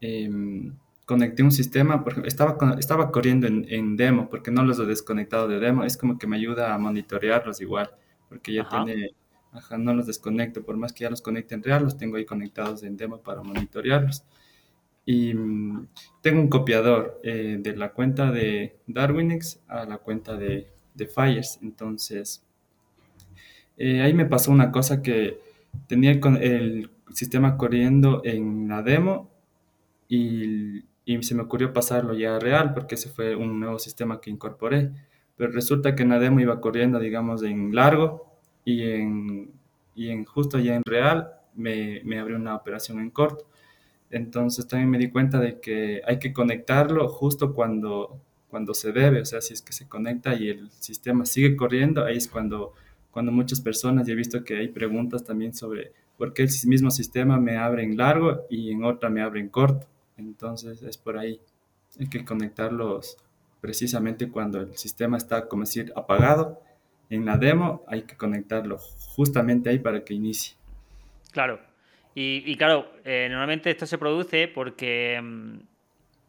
em, 0.00 0.74
conecté 1.06 1.42
un 1.42 1.52
sistema, 1.52 2.04
porque 2.04 2.26
estaba, 2.26 2.56
estaba 2.78 3.10
corriendo 3.10 3.46
en, 3.46 3.96
demo, 3.96 4.28
porque 4.28 4.50
no 4.50 4.64
los 4.64 4.78
he 4.78 4.84
desconectado 4.84 5.48
de 5.48 5.58
demo, 5.58 5.84
es 5.84 5.96
como 5.96 6.18
que 6.18 6.26
me 6.26 6.36
ayuda 6.36 6.74
a 6.74 6.78
monitorearlos 6.78 7.60
igual, 7.60 7.90
porque 8.28 8.52
ya 8.52 8.68
tiene, 8.68 9.14
ajá, 9.52 9.78
no 9.78 9.94
los 9.94 10.06
desconecto, 10.06 10.62
por 10.62 10.76
más 10.76 10.92
que 10.92 11.04
ya 11.04 11.10
los 11.10 11.22
conecte 11.22 11.54
en 11.54 11.62
real, 11.62 11.84
los 11.84 11.96
tengo 11.96 12.16
ahí 12.16 12.24
conectados 12.26 12.82
en 12.82 12.96
demo 12.96 13.22
para 13.22 13.42
monitorearlos. 13.42 14.24
Y 15.06 15.32
mm, 15.32 15.88
tengo 16.20 16.42
un 16.42 16.48
copiador 16.48 17.18
eh, 17.24 17.56
de 17.58 17.74
la 17.74 17.92
cuenta 17.94 18.30
de 18.30 18.78
Darwinix 18.86 19.62
a 19.66 19.86
la 19.86 19.96
cuenta 19.96 20.36
de, 20.36 20.70
de 20.94 21.06
Fires. 21.06 21.58
Entonces, 21.62 22.46
eh, 23.78 24.02
ahí 24.02 24.12
me 24.12 24.26
pasó 24.26 24.50
una 24.50 24.72
cosa 24.72 25.02
que 25.02 25.40
tenía 25.86 26.12
el, 26.12 26.90
sistema 27.10 27.56
corriendo 27.56 28.20
en 28.22 28.68
la 28.68 28.82
demo 28.82 29.30
y, 30.08 30.84
y, 31.06 31.22
se 31.22 31.34
me 31.34 31.42
ocurrió 31.42 31.72
pasarlo 31.72 32.12
ya 32.12 32.36
a 32.36 32.38
real 32.38 32.74
porque 32.74 32.96
ese 32.96 33.08
fue 33.08 33.34
un 33.34 33.58
nuevo 33.58 33.78
sistema 33.78 34.20
que 34.20 34.30
incorporé. 34.30 34.90
Pero 35.36 35.52
resulta 35.52 35.94
que 35.94 36.02
en 36.02 36.10
la 36.10 36.18
demo 36.18 36.40
iba 36.40 36.60
corriendo, 36.60 36.98
digamos, 37.00 37.42
en 37.42 37.74
largo 37.74 38.38
y 38.64 38.82
en, 38.82 39.52
y 39.94 40.08
en 40.08 40.24
justo 40.26 40.58
ya 40.58 40.74
en 40.74 40.82
real 40.84 41.30
me, 41.54 42.02
me 42.04 42.18
abrió 42.18 42.36
una 42.36 42.56
operación 42.56 43.00
en 43.00 43.10
corto. 43.10 43.46
Entonces 44.10 44.66
también 44.66 44.90
me 44.90 44.98
di 44.98 45.10
cuenta 45.10 45.40
de 45.40 45.60
que 45.60 46.02
hay 46.06 46.18
que 46.18 46.32
conectarlo 46.32 47.08
justo 47.08 47.54
cuando, 47.54 48.20
cuando 48.48 48.74
se 48.74 48.92
debe, 48.92 49.20
o 49.20 49.24
sea, 49.24 49.40
si 49.40 49.54
es 49.54 49.62
que 49.62 49.72
se 49.72 49.88
conecta 49.88 50.34
y 50.34 50.48
el 50.48 50.70
sistema 50.72 51.24
sigue 51.26 51.56
corriendo, 51.56 52.04
ahí 52.04 52.16
es 52.16 52.28
cuando, 52.28 52.74
cuando 53.18 53.32
muchas 53.32 53.60
personas, 53.60 54.08
y 54.08 54.12
he 54.12 54.14
visto 54.14 54.44
que 54.44 54.58
hay 54.58 54.68
preguntas 54.68 55.24
también 55.24 55.52
sobre 55.52 55.90
por 56.16 56.32
qué 56.32 56.44
el 56.44 56.50
mismo 56.66 56.88
sistema 56.92 57.36
me 57.40 57.56
abre 57.56 57.82
en 57.82 57.96
largo 57.96 58.46
y 58.48 58.70
en 58.70 58.84
otra 58.84 59.10
me 59.10 59.22
abre 59.22 59.40
en 59.40 59.48
corto. 59.48 59.88
Entonces 60.16 60.84
es 60.84 60.96
por 60.96 61.18
ahí, 61.18 61.40
hay 61.98 62.08
que 62.08 62.24
conectarlos 62.24 63.16
precisamente 63.60 64.28
cuando 64.28 64.60
el 64.60 64.76
sistema 64.76 65.16
está, 65.16 65.48
como 65.48 65.64
decir, 65.64 65.92
apagado. 65.96 66.62
En 67.10 67.24
la 67.24 67.36
demo 67.38 67.82
hay 67.88 68.02
que 68.02 68.16
conectarlo 68.16 68.78
justamente 68.78 69.68
ahí 69.68 69.80
para 69.80 70.04
que 70.04 70.14
inicie. 70.14 70.54
Claro, 71.32 71.58
y, 72.14 72.54
claro, 72.54 72.88
eh, 73.04 73.26
normalmente 73.28 73.68
esto 73.68 73.84
se 73.84 73.98
produce 73.98 74.46
porque 74.46 75.20
mm, 75.20 75.58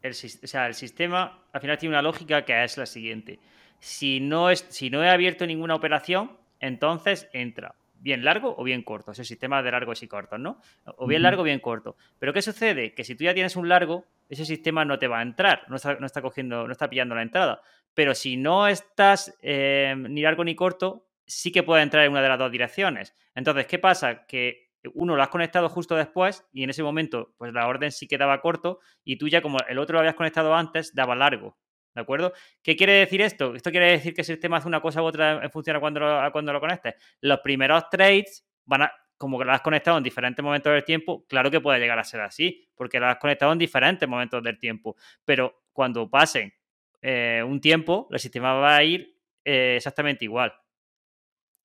el, 0.01 0.15
el 0.15 0.73
sistema 0.73 1.43
al 1.53 1.61
final 1.61 1.77
tiene 1.77 1.93
una 1.93 2.01
lógica 2.01 2.43
que 2.45 2.63
es 2.63 2.79
la 2.79 2.87
siguiente. 2.87 3.37
Si 3.79 4.19
no, 4.19 4.49
es, 4.49 4.65
si 4.69 4.89
no 4.89 5.03
he 5.03 5.09
abierto 5.11 5.45
ninguna 5.45 5.75
operación, 5.75 6.39
entonces 6.59 7.29
entra 7.33 7.75
bien 8.01 8.23
largo 8.23 8.55
o 8.57 8.63
bien 8.63 8.83
corto. 8.83 9.11
Es 9.11 9.19
el 9.19 9.25
sistema 9.25 9.61
de 9.61 9.71
largos 9.71 10.03
y 10.03 10.07
cortos, 10.07 10.39
¿no? 10.39 10.61
O 10.97 11.07
bien 11.07 11.21
largo 11.21 11.41
o 11.41 11.45
bien 11.45 11.59
corto. 11.59 11.95
Pero 12.17 12.33
¿qué 12.33 12.41
sucede? 12.41 12.93
Que 12.93 13.03
si 13.03 13.15
tú 13.15 13.25
ya 13.25 13.33
tienes 13.33 13.55
un 13.55 13.69
largo, 13.69 14.05
ese 14.29 14.45
sistema 14.45 14.85
no 14.85 14.99
te 14.99 15.07
va 15.07 15.19
a 15.19 15.21
entrar, 15.21 15.65
no 15.67 15.75
está, 15.75 15.95
no 15.95 16.05
está 16.05 16.21
cogiendo, 16.21 16.65
no 16.65 16.71
está 16.71 16.89
pillando 16.89 17.15
la 17.15 17.21
entrada. 17.21 17.61
Pero 17.93 18.15
si 18.15 18.37
no 18.37 18.67
estás 18.67 19.37
eh, 19.41 19.95
ni 19.97 20.21
largo 20.21 20.43
ni 20.43 20.55
corto, 20.55 21.05
sí 21.25 21.51
que 21.51 21.63
puede 21.63 21.83
entrar 21.83 22.05
en 22.05 22.11
una 22.11 22.21
de 22.21 22.29
las 22.29 22.39
dos 22.39 22.51
direcciones. 22.51 23.13
Entonces, 23.35 23.67
¿qué 23.67 23.79
pasa? 23.79 24.25
Que 24.25 24.69
uno 24.93 25.15
lo 25.15 25.21
has 25.21 25.29
conectado 25.29 25.69
justo 25.69 25.95
después 25.95 26.47
y 26.53 26.63
en 26.63 26.69
ese 26.69 26.83
momento 26.83 27.33
pues 27.37 27.51
la 27.53 27.67
orden 27.67 27.91
sí 27.91 28.07
quedaba 28.07 28.39
corto 28.41 28.79
y 29.03 29.17
tú 29.17 29.27
ya 29.27 29.41
como 29.41 29.57
el 29.67 29.77
otro 29.77 29.95
lo 29.95 29.99
habías 29.99 30.15
conectado 30.15 30.55
antes 30.55 30.95
daba 30.95 31.15
largo. 31.15 31.57
¿De 31.99 32.03
acuerdo? 32.03 32.31
¿Qué 32.63 32.77
quiere 32.77 32.93
decir 32.93 33.21
esto? 33.21 33.53
Esto 33.55 33.71
quiere 33.71 33.91
decir 33.91 34.13
que 34.13 34.21
el 34.21 34.25
sistema 34.25 34.55
hace 34.55 34.69
una 34.69 34.79
cosa 34.79 35.01
u 35.01 35.05
otra 35.05 35.43
en 35.43 35.51
función 35.51 35.75
a 35.75 35.81
cuando 35.81 35.99
lo, 35.99 36.31
cuando 36.31 36.53
lo 36.53 36.61
conectes. 36.61 36.95
Los 37.19 37.41
primeros 37.41 37.89
trades 37.89 38.47
van 38.63 38.83
a, 38.83 38.93
como 39.17 39.37
que 39.37 39.43
lo 39.43 39.51
has 39.51 39.59
conectado 39.59 39.97
en 39.97 40.03
diferentes 40.03 40.41
momentos 40.41 40.71
del 40.71 40.85
tiempo, 40.85 41.25
claro 41.27 41.51
que 41.51 41.59
puede 41.59 41.77
llegar 41.77 41.99
a 41.99 42.05
ser 42.05 42.21
así, 42.21 42.65
porque 42.73 43.01
lo 43.01 43.07
has 43.07 43.17
conectado 43.17 43.51
en 43.51 43.57
diferentes 43.57 44.07
momentos 44.07 44.41
del 44.41 44.57
tiempo. 44.57 44.95
Pero 45.25 45.63
cuando 45.73 46.09
pasen 46.09 46.53
eh, 47.01 47.43
un 47.45 47.59
tiempo, 47.59 48.07
el 48.11 48.19
sistema 48.19 48.53
va 48.53 48.77
a 48.77 48.83
ir 48.83 49.13
eh, 49.43 49.73
exactamente 49.75 50.23
igual. 50.23 50.53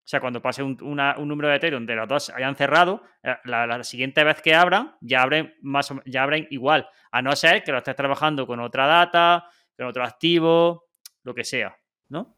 O 0.05 0.07
sea, 0.07 0.21
cuando 0.21 0.43
pase 0.43 0.63
un, 0.63 0.77
número 0.77 1.49
de 1.49 1.57
Ethereum 1.57 1.87
de 1.87 1.95
los 1.95 2.07
dos 2.07 2.31
hayan 2.31 2.57
cerrado, 2.57 3.03
eh, 3.23 3.37
la, 3.45 3.83
siguiente 3.85 4.23
vez 4.23 4.43
que 4.43 4.55
abran, 4.55 4.97
ya 5.01 5.23
abren, 5.23 5.55
más 5.63 5.95
ya 6.05 6.25
abren 6.25 6.47
igual. 6.51 6.89
A 7.11 7.23
no 7.23 7.35
ser 7.37 7.63
que 7.63 7.73
lo 7.73 7.79
estés 7.79 7.97
trabajando 7.97 8.47
con 8.47 8.61
otra 8.61 8.87
data, 8.87 9.49
con 9.77 9.87
otro 9.87 10.05
activo, 10.05 10.85
lo 11.23 11.35
que 11.35 11.45
sea, 11.45 11.77
¿no? 12.09 12.35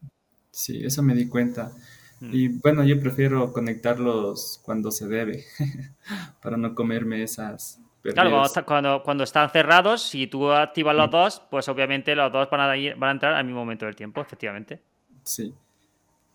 Sí, 0.51 0.83
eso 0.83 1.03
me 1.03 1.13
di 1.13 1.27
cuenta. 1.27 1.71
Mm. 2.19 2.29
Y 2.33 2.47
bueno, 2.47 2.83
yo 2.83 2.99
prefiero 2.99 3.53
conectarlos 3.53 4.61
cuando 4.63 4.91
se 4.91 5.07
debe, 5.07 5.45
para 6.41 6.57
no 6.57 6.73
comerme 6.73 7.23
esas. 7.23 7.81
Claro, 8.01 8.41
cuando, 8.65 9.03
cuando, 9.03 9.23
están 9.25 9.49
cerrados, 9.49 10.01
si 10.01 10.27
tú 10.27 10.51
activas 10.51 10.95
los 10.95 11.07
mm. 11.07 11.11
dos, 11.11 11.41
pues 11.51 11.67
obviamente 11.67 12.15
los 12.15 12.31
dos 12.31 12.49
van 12.49 12.61
a, 12.61 12.95
van 12.95 13.09
a 13.09 13.11
entrar 13.11 13.33
al 13.33 13.45
mismo 13.45 13.59
momento 13.59 13.85
del 13.85 13.95
tiempo, 13.95 14.21
efectivamente. 14.21 14.81
Sí. 15.23 15.53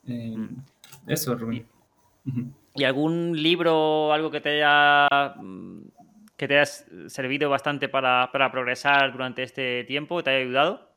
Eh, 0.07 0.37
mm. 0.37 0.63
Eso, 1.07 1.35
Rubén. 1.35 1.67
¿Y 2.75 2.85
algún 2.85 3.33
libro 3.41 4.09
o 4.09 4.13
algo 4.13 4.31
que 4.31 4.41
te 4.41 4.63
haya 4.63 5.35
que 6.37 6.49
te 6.49 6.59
haya 6.59 6.67
servido 7.09 7.51
bastante 7.51 7.89
para, 7.89 8.31
progresar 8.33 9.13
durante 9.13 9.43
este 9.43 9.85
tiempo? 9.85 10.23
¿Te 10.23 10.31
haya 10.31 10.45
ayudado? 10.45 10.92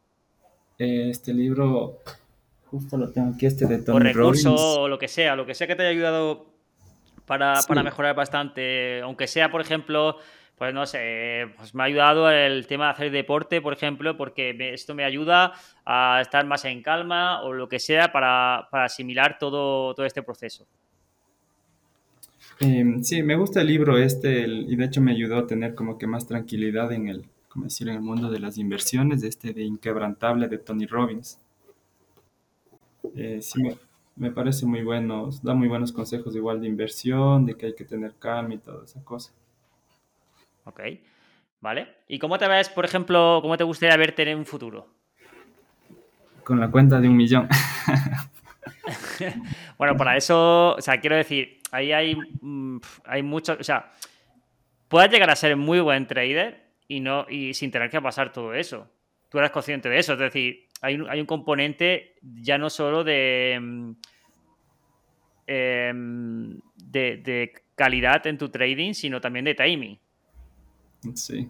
Este 0.77 1.33
libro, 1.33 1.99
justo 2.65 2.97
lo 2.97 3.11
tengo 3.11 3.33
aquí, 3.33 3.45
este 3.45 3.65
de 3.65 3.79
Tony 3.79 3.97
O 3.97 3.99
recurso 3.99 4.81
o 4.81 4.87
lo 4.87 4.99
que 4.99 5.07
sea, 5.07 5.35
lo 5.35 5.45
que 5.45 5.55
sea 5.55 5.67
que 5.67 5.75
te 5.75 5.83
haya 5.83 5.91
ayudado 5.91 6.47
para, 7.25 7.61
para 7.67 7.83
mejorar 7.83 8.15
bastante. 8.15 9.01
Aunque 9.01 9.27
sea, 9.27 9.49
por 9.49 9.61
ejemplo, 9.61 10.17
pues 10.57 10.73
no 10.73 10.85
sé, 10.85 11.47
pues 11.57 11.75
me 11.75 11.83
ha 11.83 11.85
ayudado 11.85 12.29
el 12.29 12.65
tema 12.67 12.85
de 12.85 12.91
hacer 12.91 13.11
deporte, 13.11 13.61
por 13.61 13.73
ejemplo, 13.73 14.15
porque 14.15 14.55
esto 14.73 14.95
me 14.95 15.03
ayuda 15.03 15.53
a 15.85 16.19
estar 16.21 16.45
más 16.45 16.63
en 16.65 16.81
calma 16.81 17.41
o 17.43 17.51
lo 17.51 17.67
que 17.67 17.79
sea 17.79 18.11
para, 18.11 18.59
asimilar 18.71 19.37
todo, 19.37 19.93
todo 19.93 20.05
este 20.05 20.23
proceso. 20.23 20.65
Em, 22.61 23.03
sí, 23.03 23.21
me 23.21 23.35
gusta 23.35 23.61
el 23.61 23.67
libro 23.67 23.97
este 23.97 24.47
y 24.47 24.75
de 24.77 24.85
hecho 24.85 25.01
me 25.01 25.11
ayudó 25.11 25.39
a 25.39 25.47
tener 25.47 25.75
como 25.75 25.97
que 25.97 26.07
más 26.07 26.25
tranquilidad 26.25 26.89
en 26.93 27.09
el, 27.09 27.25
como 27.55 27.67
decir, 27.67 27.87
en 27.87 27.95
el 27.95 28.01
mundo 28.01 28.29
de 28.29 28.39
las 28.39 28.57
inversiones, 28.57 29.23
este 29.23 29.53
de 29.53 29.63
Inquebrantable 29.63 30.49
de 30.49 30.57
Tony 30.57 30.85
Robbins. 30.85 31.39
Eh, 33.15 33.39
sí, 33.41 33.63
me, 33.63 33.77
me, 34.17 34.29
parece 34.29 34.65
muy 34.65 34.83
bueno, 34.83 35.29
da 35.41 35.53
muy 35.53 35.69
buenos 35.69 35.93
consejos 35.93 36.35
igual 36.35 36.59
de 36.59 36.67
inversión, 36.67 37.45
de 37.45 37.55
que 37.55 37.67
hay 37.67 37.73
que 37.73 37.85
tener 37.85 38.15
calma 38.19 38.55
y 38.55 38.57
toda 38.57 38.83
esa 38.83 39.01
cosa. 39.05 39.31
Ok. 40.65 40.81
¿vale? 41.61 41.87
¿Y 42.09 42.19
cómo 42.19 42.37
te 42.37 42.47
ves, 42.47 42.67
por 42.67 42.83
ejemplo, 42.83 43.39
cómo 43.41 43.55
te 43.57 43.63
gustaría 43.63 43.95
verte 43.95 44.29
en 44.29 44.37
un 44.37 44.45
futuro? 44.45 44.87
Con 46.43 46.59
la 46.59 46.69
cuenta 46.69 46.99
de 46.99 47.07
un 47.07 47.15
millón. 47.15 47.47
bueno, 49.77 49.95
para 49.95 50.17
eso, 50.17 50.75
o 50.75 50.81
sea, 50.81 50.99
quiero 50.99 51.15
decir, 51.15 51.59
ahí 51.71 51.93
hay, 51.93 52.17
mm, 52.41 52.79
hay 53.05 53.23
mucho, 53.23 53.55
o 53.57 53.63
sea, 53.63 53.91
puedes 54.89 55.09
llegar 55.09 55.29
a 55.29 55.35
ser 55.37 55.55
muy 55.55 55.79
buen 55.79 56.05
trader 56.05 56.64
y, 56.87 56.99
no, 56.99 57.25
y 57.29 57.53
sin 57.53 57.71
tener 57.71 57.89
que 57.89 58.01
pasar 58.01 58.31
todo 58.31 58.53
eso. 58.53 58.89
Tú 59.29 59.39
eres 59.39 59.51
consciente 59.51 59.89
de 59.89 59.99
eso, 59.99 60.13
es 60.13 60.19
decir, 60.19 60.67
hay 60.81 60.95
un, 60.95 61.09
hay 61.09 61.19
un 61.19 61.25
componente 61.25 62.15
ya 62.21 62.57
no 62.57 62.69
solo 62.69 63.03
de, 63.03 63.57
mm, 63.61 63.91
em, 65.47 66.59
de, 66.75 67.17
de 67.17 67.53
calidad 67.75 68.25
en 68.27 68.37
tu 68.37 68.49
trading, 68.49 68.93
sino 68.93 69.19
también 69.19 69.45
de 69.45 69.55
timing. 69.55 69.99
Sí. 71.13 71.49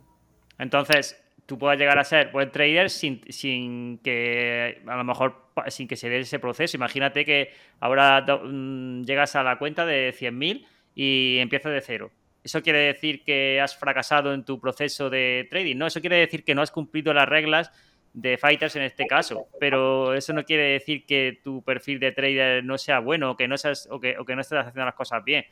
Entonces, 0.58 1.21
tú 1.45 1.58
puedes 1.58 1.80
llegar 1.80 2.00
a 2.00 2.04
ser 2.04 2.32
buen 2.32 2.52
trader 2.52 2.89
sin, 2.89 3.21
sin 3.30 4.00
que, 4.00 4.82
a 4.86 4.95
lo 4.95 5.04
mejor, 5.04 5.52
sin 5.67 5.88
que 5.88 5.95
se 5.95 6.10
dé 6.10 6.19
ese 6.19 6.39
proceso. 6.39 6.78
Imagínate 6.78 7.26
que 7.26 7.52
ahora 7.80 8.21
mm, 8.21 9.04
llegas 9.04 9.36
a 9.36 9.43
la 9.43 9.58
cuenta 9.58 9.86
de 9.86 10.13
100.000 10.13 10.65
y 10.95 11.38
empiezas 11.39 11.74
de 11.74 11.82
cero. 11.82 12.12
¿Eso 12.45 12.62
quiere 12.62 12.77
decir 12.77 13.23
que 13.23 13.60
has 13.60 13.75
fracasado 13.75 14.31
en 14.31 14.45
tu 14.45 14.60
proceso 14.60 15.10
de 15.10 15.47
trading? 15.49 15.77
No, 15.77 15.88
eso 15.88 15.99
quiere 15.99 16.17
decir 16.17 16.43
que 16.43 16.53
no 16.53 16.62
has 16.62 16.69
cumplido 16.69 17.12
las 17.12 17.27
reglas 17.27 17.71
de 18.13 18.38
fighters 18.38 18.75
en 18.75 18.84
este 18.84 19.08
caso, 19.08 19.47
pero 19.60 20.13
eso 20.13 20.31
no 20.31 20.45
quiere 20.45 20.73
decir 20.73 21.08
que 21.08 21.39
tu 21.43 21.63
perfil 21.63 21.99
de 21.99 22.12
trader 22.12 22.63
no 22.63 22.77
sea 22.77 22.99
bueno 22.99 23.31
o 23.31 23.36
que 23.36 23.47
no, 23.47 23.58
seas, 23.58 23.88
o 23.89 23.99
que, 23.99 24.19
o 24.19 24.25
que 24.25 24.36
no 24.36 24.41
estés 24.41 24.60
haciendo 24.60 24.86
las 24.86 24.93
cosas 24.93 25.23
bien. 25.23 25.43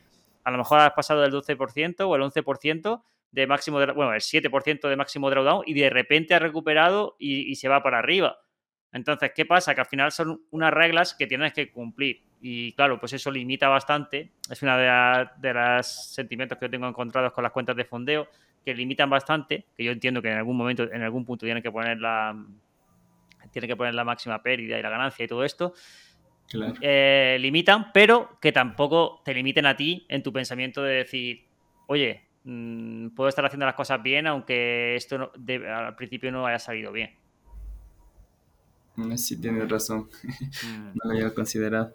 A 0.44 0.52
lo 0.52 0.58
mejor 0.58 0.78
has 0.78 0.92
pasado 0.92 1.22
del 1.22 1.32
12% 1.32 2.06
o 2.06 2.14
el 2.14 2.22
11%, 2.22 3.02
de 3.32 3.46
máximo, 3.48 3.78
bueno, 3.78 4.14
el 4.14 4.20
7% 4.20 4.88
de 4.88 4.96
máximo 4.96 5.30
drawdown 5.30 5.64
y 5.66 5.74
de 5.74 5.90
repente 5.90 6.34
ha 6.34 6.38
recuperado 6.38 7.16
y, 7.18 7.56
se 7.56 7.68
va 7.68 7.82
para 7.82 7.98
arriba. 7.98 8.38
Entonces, 8.94 9.32
¿qué 9.34 9.44
pasa? 9.44 9.74
Que 9.74 9.80
al 9.80 9.88
final 9.88 10.12
son 10.12 10.40
unas 10.52 10.72
reglas 10.72 11.14
que 11.14 11.26
tienes 11.26 11.52
que 11.52 11.72
cumplir. 11.72 12.22
Y 12.40 12.72
claro, 12.72 13.00
pues 13.00 13.12
eso 13.12 13.28
limita 13.32 13.68
bastante. 13.68 14.30
Es 14.48 14.62
una 14.62 15.32
de, 15.36 15.52
los 15.52 15.86
sentimientos 15.86 16.56
que 16.56 16.66
yo 16.66 16.70
tengo 16.70 16.86
encontrados 16.86 17.32
con 17.32 17.42
las 17.42 17.52
cuentas 17.52 17.74
de 17.74 17.84
fondeo, 17.84 18.28
que 18.64 18.72
limitan 18.72 19.10
bastante, 19.10 19.66
que 19.76 19.82
yo 19.82 19.90
entiendo 19.90 20.22
que 20.22 20.30
en 20.30 20.38
algún 20.38 20.56
momento, 20.56 20.84
en 20.84 21.02
algún 21.02 21.24
punto 21.24 21.44
tienen 21.44 21.60
que 21.60 21.72
poner 21.72 21.98
la, 21.98 22.36
tienen 23.50 23.68
que 23.68 23.76
poner 23.76 23.94
la 23.94 24.04
máxima 24.04 24.40
pérdida 24.40 24.78
y 24.78 24.82
la 24.82 24.90
ganancia 24.90 25.24
y 25.24 25.28
todo 25.28 25.42
esto. 25.42 25.74
Claro. 26.48 26.74
Eh, 26.80 27.36
limitan, 27.40 27.90
pero 27.92 28.38
que 28.40 28.52
tampoco 28.52 29.22
te 29.24 29.34
limiten 29.34 29.66
a 29.66 29.76
ti 29.76 30.06
en 30.08 30.22
tu 30.22 30.32
pensamiento 30.32 30.84
de 30.84 30.94
decir, 30.96 31.48
oye, 31.88 32.28
mmm, 32.44 33.08
puedo 33.08 33.28
estar 33.28 33.44
haciendo 33.44 33.66
las 33.66 33.74
cosas 33.74 34.00
bien, 34.00 34.28
aunque 34.28 34.94
esto 34.94 35.18
no, 35.18 35.32
de, 35.36 35.68
al 35.68 35.96
principio 35.96 36.30
no 36.30 36.46
haya 36.46 36.60
salido 36.60 36.92
bien. 36.92 37.23
Sí, 39.16 39.40
tienes 39.40 39.68
razón. 39.68 40.08
no 40.94 41.00
lo 41.04 41.10
había 41.10 41.34
considerado. 41.34 41.94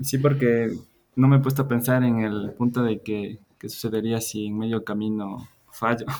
Sí, 0.00 0.18
porque 0.18 0.72
no 1.16 1.28
me 1.28 1.36
he 1.36 1.40
puesto 1.40 1.62
a 1.62 1.68
pensar 1.68 2.04
en 2.04 2.20
el 2.20 2.52
punto 2.56 2.82
de 2.82 3.00
que, 3.00 3.38
que 3.58 3.68
sucedería 3.68 4.20
si 4.20 4.46
en 4.46 4.58
medio 4.58 4.84
camino 4.84 5.48
fallo. 5.70 6.06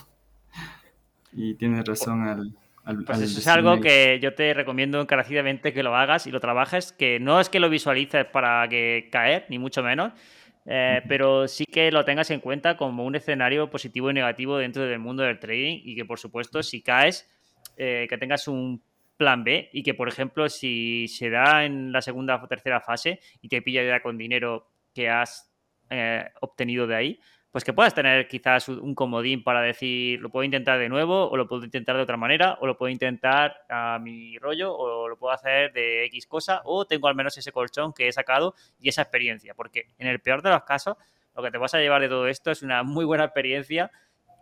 Y 1.31 1.55
tienes 1.55 1.85
razón 1.87 2.27
al, 2.27 2.55
al, 2.85 3.05
pues 3.05 3.18
al 3.18 3.24
eso 3.24 3.38
es 3.38 3.46
algo 3.46 3.81
que 3.81 4.18
yo 4.20 4.35
te 4.35 4.55
recomiendo 4.55 4.98
encarecidamente 4.98 5.74
que 5.74 5.83
lo 5.83 5.94
hagas 5.94 6.27
y 6.27 6.31
lo 6.31 6.40
trabajes, 6.40 6.90
que 6.90 7.20
no 7.20 7.38
es 7.38 7.51
que 7.51 7.61
lo 7.61 7.68
visualices 7.68 8.24
para 8.24 8.66
que 8.66 9.11
caer, 9.12 9.44
ni 9.51 9.59
mucho 9.59 9.83
menos, 9.83 10.14
eh, 10.64 11.03
pero 11.07 11.46
sí 11.46 11.66
que 11.66 11.92
lo 11.92 12.05
tengas 12.07 12.31
en 12.31 12.40
cuenta 12.40 12.79
como 12.79 13.05
un 13.05 13.14
escenario 13.14 13.70
positivo 13.70 14.11
y 14.11 14.14
negativo 14.14 14.57
dentro 14.57 14.85
del 14.85 14.98
mundo 14.98 15.22
del 15.22 15.38
trading 15.38 15.83
y 15.85 15.94
que 15.96 16.07
por 16.07 16.18
supuesto 16.18 16.62
si 16.62 16.81
caes, 16.81 17.29
eh, 17.77 18.07
que 18.09 18.16
tengas 18.16 18.48
un 18.48 18.83
plan 19.18 19.44
B 19.44 19.68
y 19.72 19.83
que 19.83 19.92
por 19.92 20.09
ejemplo 20.09 20.48
si 20.48 21.07
se 21.09 21.28
da 21.28 21.66
en 21.66 21.92
la 21.92 22.00
segunda 22.00 22.40
o 22.42 22.48
tercera 22.48 22.81
fase 22.81 23.20
y 23.42 23.48
te 23.48 23.61
pilla 23.61 23.83
ya 23.83 24.00
con 24.00 24.16
dinero 24.16 24.68
que 24.94 25.11
has 25.11 25.52
eh, 25.90 26.24
obtenido 26.40 26.87
de 26.87 26.94
ahí, 26.94 27.20
pues 27.50 27.64
que 27.64 27.72
puedas 27.72 27.94
tener 27.94 28.28
quizás 28.28 28.68
un 28.68 28.94
comodín 28.94 29.42
para 29.42 29.62
decir, 29.62 30.20
lo 30.20 30.31
puedo 30.31 30.44
intentar 30.44 30.78
de 30.78 30.88
nuevo, 30.88 31.28
o 31.28 31.37
lo 31.37 31.48
puedo 31.48 31.64
intentar 31.64 31.96
de 31.96 32.02
otra 32.02 32.16
manera, 32.16 32.59
o 32.61 32.66
lo 32.66 32.76
puedo 32.76 32.90
intentar 32.90 33.57
a 33.70 33.98
mi 33.98 34.38
rollo, 34.38 34.76
o 34.76 35.09
lo 35.09 35.16
puedo 35.16 35.33
hacer 35.33 35.72
de 35.72 36.04
X 36.07 36.26
cosa, 36.26 36.61
o 36.64 36.87
tengo 36.87 37.09
al 37.09 37.14
menos 37.14 37.38
ese 37.38 37.50
colchón 37.50 37.92
que 37.94 38.07
he 38.07 38.12
sacado 38.12 38.54
y 38.78 38.90
esa 38.90 39.02
experiencia, 39.02 39.54
porque 39.54 39.87
en 39.98 40.09
el 40.09 40.20
peor 40.20 40.42
de 40.42 40.50
los 40.50 40.62
casos, 40.64 40.96
lo 41.35 41.42
que 41.42 41.50
te 41.50 41.59
vas 41.59 41.72
a 41.74 41.78
llevar 41.78 42.02
de 42.02 42.09
todo 42.09 42.28
esto 42.28 42.50
es 42.50 42.62
una 42.62 42.83
muy 42.83 43.04
buena 43.04 43.24
experiencia 43.24 43.90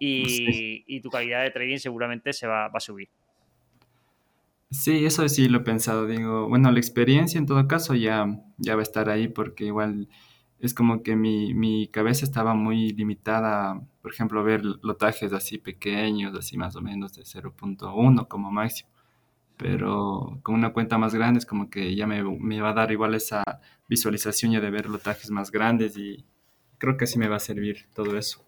y, 0.01 0.25
sí. 0.29 0.85
y 0.87 1.01
tu 1.01 1.09
calidad 1.09 1.43
de 1.43 1.51
trading 1.51 1.79
seguramente 1.79 2.33
se 2.33 2.47
va, 2.47 2.69
va, 2.69 2.79
a 2.79 2.81
subir. 2.81 3.09
Sí, 4.71 5.05
eso 5.07 5.29
sí 5.29 5.49
lo 5.49 5.59
he 5.59 5.61
pensado, 5.61 6.07
digo, 6.07 6.49
bueno, 6.49 6.71
la 6.73 6.79
experiencia 6.79 7.39
en 7.39 7.47
todo 7.47 7.69
caso 7.69 7.95
ya, 7.95 8.27
ya 8.59 8.75
va 8.75 8.81
a 8.81 8.83
estar 8.83 9.09
ahí 9.09 9.29
porque 9.29 9.65
igual 9.65 10.09
es 10.59 10.75
como 10.75 11.03
que 11.03 11.15
mi, 11.17 11.55
mi, 11.55 11.89
cabeza 11.89 12.25
estaba 12.25 12.55
muy 12.55 12.91
limitada, 12.91 13.81
por 14.03 14.13
ejemplo, 14.13 14.43
ver 14.43 14.63
lotajes 14.83 15.33
así 15.33 15.59
pequeños, 15.59 16.35
así 16.37 16.57
más 16.57 16.75
o 16.77 16.83
menos 16.83 17.15
de 17.15 17.23
0.1 17.23 18.27
como 18.29 18.51
máximo. 18.51 18.91
Pero 19.57 20.41
con 20.43 20.55
una 20.55 20.73
cuenta 20.73 20.99
más 20.99 21.15
grande 21.15 21.39
es 21.39 21.47
como 21.47 21.71
que 21.71 21.95
ya 21.95 22.07
me, 22.07 22.23
me, 22.23 22.61
va 22.61 22.71
a 22.71 22.75
dar 22.75 22.93
igual 22.93 23.15
esa 23.15 23.45
visualización 23.89 24.53
ya 24.53 24.61
de 24.61 24.71
ver 24.71 24.89
lotajes 24.89 25.31
más 25.31 25.51
grandes 25.51 25.97
y 25.97 26.25
creo 26.79 26.97
que 26.97 27.05
así 27.05 27.19
me 27.19 27.29
va 27.29 27.37
a 27.37 27.41
servir 27.41 27.87
todo 27.95 28.17
eso. 28.19 28.45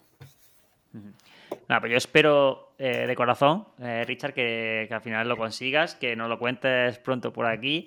Nah, 1.68 1.80
pues 1.80 1.92
yo 1.92 1.98
espero 1.98 2.74
eh, 2.78 3.06
de 3.06 3.14
corazón, 3.14 3.68
eh, 3.78 4.02
Richard, 4.06 4.32
que, 4.32 4.88
al 4.90 5.02
final 5.02 5.28
lo 5.28 5.36
consigas, 5.36 5.94
que 5.94 6.16
nos 6.16 6.28
lo 6.30 6.38
cuentes 6.38 6.98
pronto 6.98 7.30
por 7.30 7.44
aquí. 7.44 7.86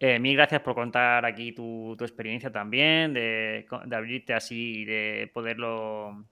Eh, 0.00 0.18
mil 0.18 0.34
gracias 0.34 0.62
por 0.62 0.74
contar 0.74 1.26
aquí 1.26 1.52
tu, 1.52 1.94
experiencia 2.00 2.50
también, 2.50 3.12
de, 3.12 3.66
abrirte 3.92 4.32
así 4.32 4.80
y 4.80 4.84
de 4.84 5.30
poderlo 5.32 6.24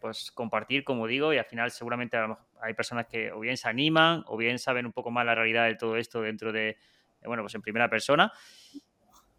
pues 0.00 0.30
compartir, 0.32 0.84
como 0.84 1.06
digo, 1.06 1.34
y 1.34 1.36
al 1.36 1.44
final 1.44 1.70
seguramente 1.70 2.16
hay 2.62 2.72
personas 2.72 3.08
que 3.08 3.30
o 3.30 3.40
bien 3.40 3.58
se 3.58 3.68
animan 3.68 4.24
o 4.26 4.38
bien 4.38 4.58
saben 4.58 4.86
un 4.86 4.92
poco 4.92 5.10
más 5.10 5.26
la 5.26 5.34
realidad 5.34 5.66
de 5.66 5.74
todo 5.74 5.98
esto 5.98 6.22
dentro 6.22 6.50
de, 6.50 6.78
bueno, 7.22 7.42
pues 7.42 7.54
en 7.56 7.60
primera 7.60 7.90
persona. 7.90 8.32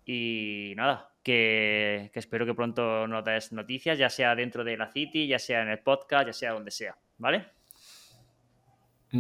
Y 0.06 0.74
nada, 0.78 1.10
que, 1.28 2.10
que 2.14 2.20
espero 2.20 2.46
que 2.46 2.54
pronto 2.54 3.06
nos 3.06 3.22
des 3.26 3.52
noticias, 3.52 3.98
ya 4.00 4.10
sea 4.10 4.34
dentro 4.34 4.64
de 4.64 4.78
la 4.78 4.90
City, 4.90 5.28
ya 5.28 5.38
sea 5.38 5.62
en 5.62 5.68
el 5.68 5.80
podcast, 5.80 6.28
ya 6.28 6.32
sea 6.32 6.54
donde 6.54 6.72
sea, 6.72 6.98
¿vale? 7.18 7.48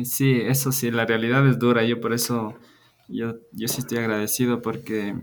Sí, 0.05 0.39
eso 0.41 0.71
sí, 0.71 0.89
la 0.89 1.05
realidad 1.05 1.45
es 1.45 1.59
dura, 1.59 1.83
yo 1.83 1.99
por 1.99 2.13
eso 2.13 2.57
yo, 3.09 3.35
yo 3.51 3.67
sí 3.67 3.81
estoy 3.81 3.97
agradecido 3.97 4.61
porque 4.61 5.15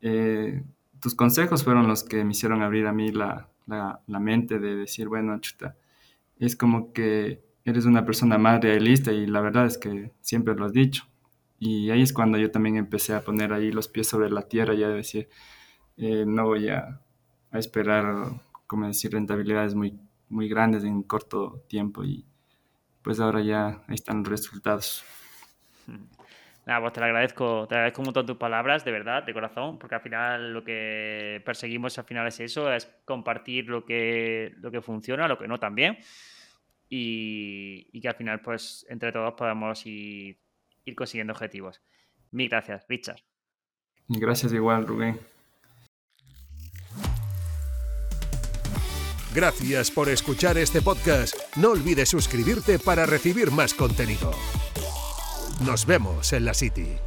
eh, 0.00 0.62
tus 0.98 1.14
consejos 1.14 1.62
fueron 1.62 1.86
los 1.86 2.04
que 2.04 2.24
me 2.24 2.30
hicieron 2.30 2.62
abrir 2.62 2.86
a 2.86 2.94
mí 2.94 3.12
la, 3.12 3.50
la, 3.66 4.00
la, 4.06 4.18
mente 4.18 4.58
de 4.58 4.74
decir, 4.74 5.08
bueno, 5.08 5.38
chuta, 5.40 5.76
es 6.38 6.56
como 6.56 6.94
que 6.94 7.44
eres 7.66 7.84
una 7.84 8.06
persona 8.06 8.38
más 8.38 8.62
realista 8.62 9.12
y 9.12 9.26
la 9.26 9.42
verdad 9.42 9.66
es 9.66 9.76
que 9.76 10.10
siempre 10.22 10.54
lo 10.54 10.64
has 10.64 10.72
dicho. 10.72 11.04
Y 11.58 11.90
ahí 11.90 12.00
es 12.00 12.14
cuando 12.14 12.38
yo 12.38 12.50
también 12.50 12.76
empecé 12.76 13.12
a 13.12 13.20
poner 13.20 13.52
ahí 13.52 13.70
los 13.70 13.88
pies 13.88 14.08
sobre 14.08 14.30
la 14.30 14.48
tierra, 14.48 14.72
ya 14.72 14.88
de 14.88 14.94
decir, 14.94 15.28
eh, 16.02 16.24
no 16.26 16.46
voy 16.46 16.68
a, 16.68 17.00
a, 17.52 17.58
esperar, 17.58 18.26
como 18.66 18.88
decir, 18.88 19.12
rentabilidades 19.12 19.76
muy, 19.76 19.98
muy 20.28 20.48
grandes 20.48 20.82
en 20.82 21.04
corto 21.04 21.64
tiempo 21.68 22.02
y 22.02 22.26
pues 23.02 23.20
ahora 23.20 23.40
ya 23.40 23.84
ahí 23.86 23.94
están 23.94 24.18
los 24.18 24.28
resultados. 24.28 25.04
Nada, 26.66 26.80
pues 26.80 26.92
te 26.92 27.00
lo 27.00 27.06
agradezco, 27.06 27.66
te 27.68 27.76
agradezco 27.76 28.02
un 28.02 28.06
montón 28.06 28.26
tus 28.26 28.36
palabras, 28.36 28.84
de 28.84 28.92
verdad, 28.92 29.24
de 29.24 29.32
corazón, 29.32 29.78
porque 29.78 29.96
al 29.96 30.00
final 30.00 30.52
lo 30.52 30.64
que 30.64 31.40
perseguimos 31.44 31.98
al 31.98 32.04
final 32.04 32.26
es 32.26 32.38
eso, 32.40 32.72
es 32.72 32.86
compartir 33.04 33.68
lo 33.68 33.84
que, 33.84 34.54
lo 34.58 34.70
que 34.70 34.80
funciona, 34.80 35.26
lo 35.26 35.38
que 35.38 35.48
no 35.48 35.58
también, 35.58 35.98
y, 36.88 37.88
y 37.92 38.00
que 38.00 38.08
al 38.08 38.14
final, 38.14 38.40
pues, 38.42 38.86
entre 38.88 39.10
todos 39.10 39.34
podamos 39.34 39.84
ir, 39.86 40.38
ir 40.84 40.94
consiguiendo 40.94 41.32
objetivos. 41.32 41.80
Mil 42.30 42.48
gracias, 42.48 42.86
Richard. 42.88 43.20
Gracias 44.08 44.52
igual, 44.52 44.86
Rubén. 44.86 45.31
Gracias 49.34 49.90
por 49.90 50.10
escuchar 50.10 50.58
este 50.58 50.82
podcast. 50.82 51.34
No 51.56 51.70
olvides 51.70 52.10
suscribirte 52.10 52.78
para 52.78 53.06
recibir 53.06 53.50
más 53.50 53.72
contenido. 53.72 54.30
Nos 55.64 55.86
vemos 55.86 56.32
en 56.34 56.44
la 56.44 56.52
City. 56.52 56.98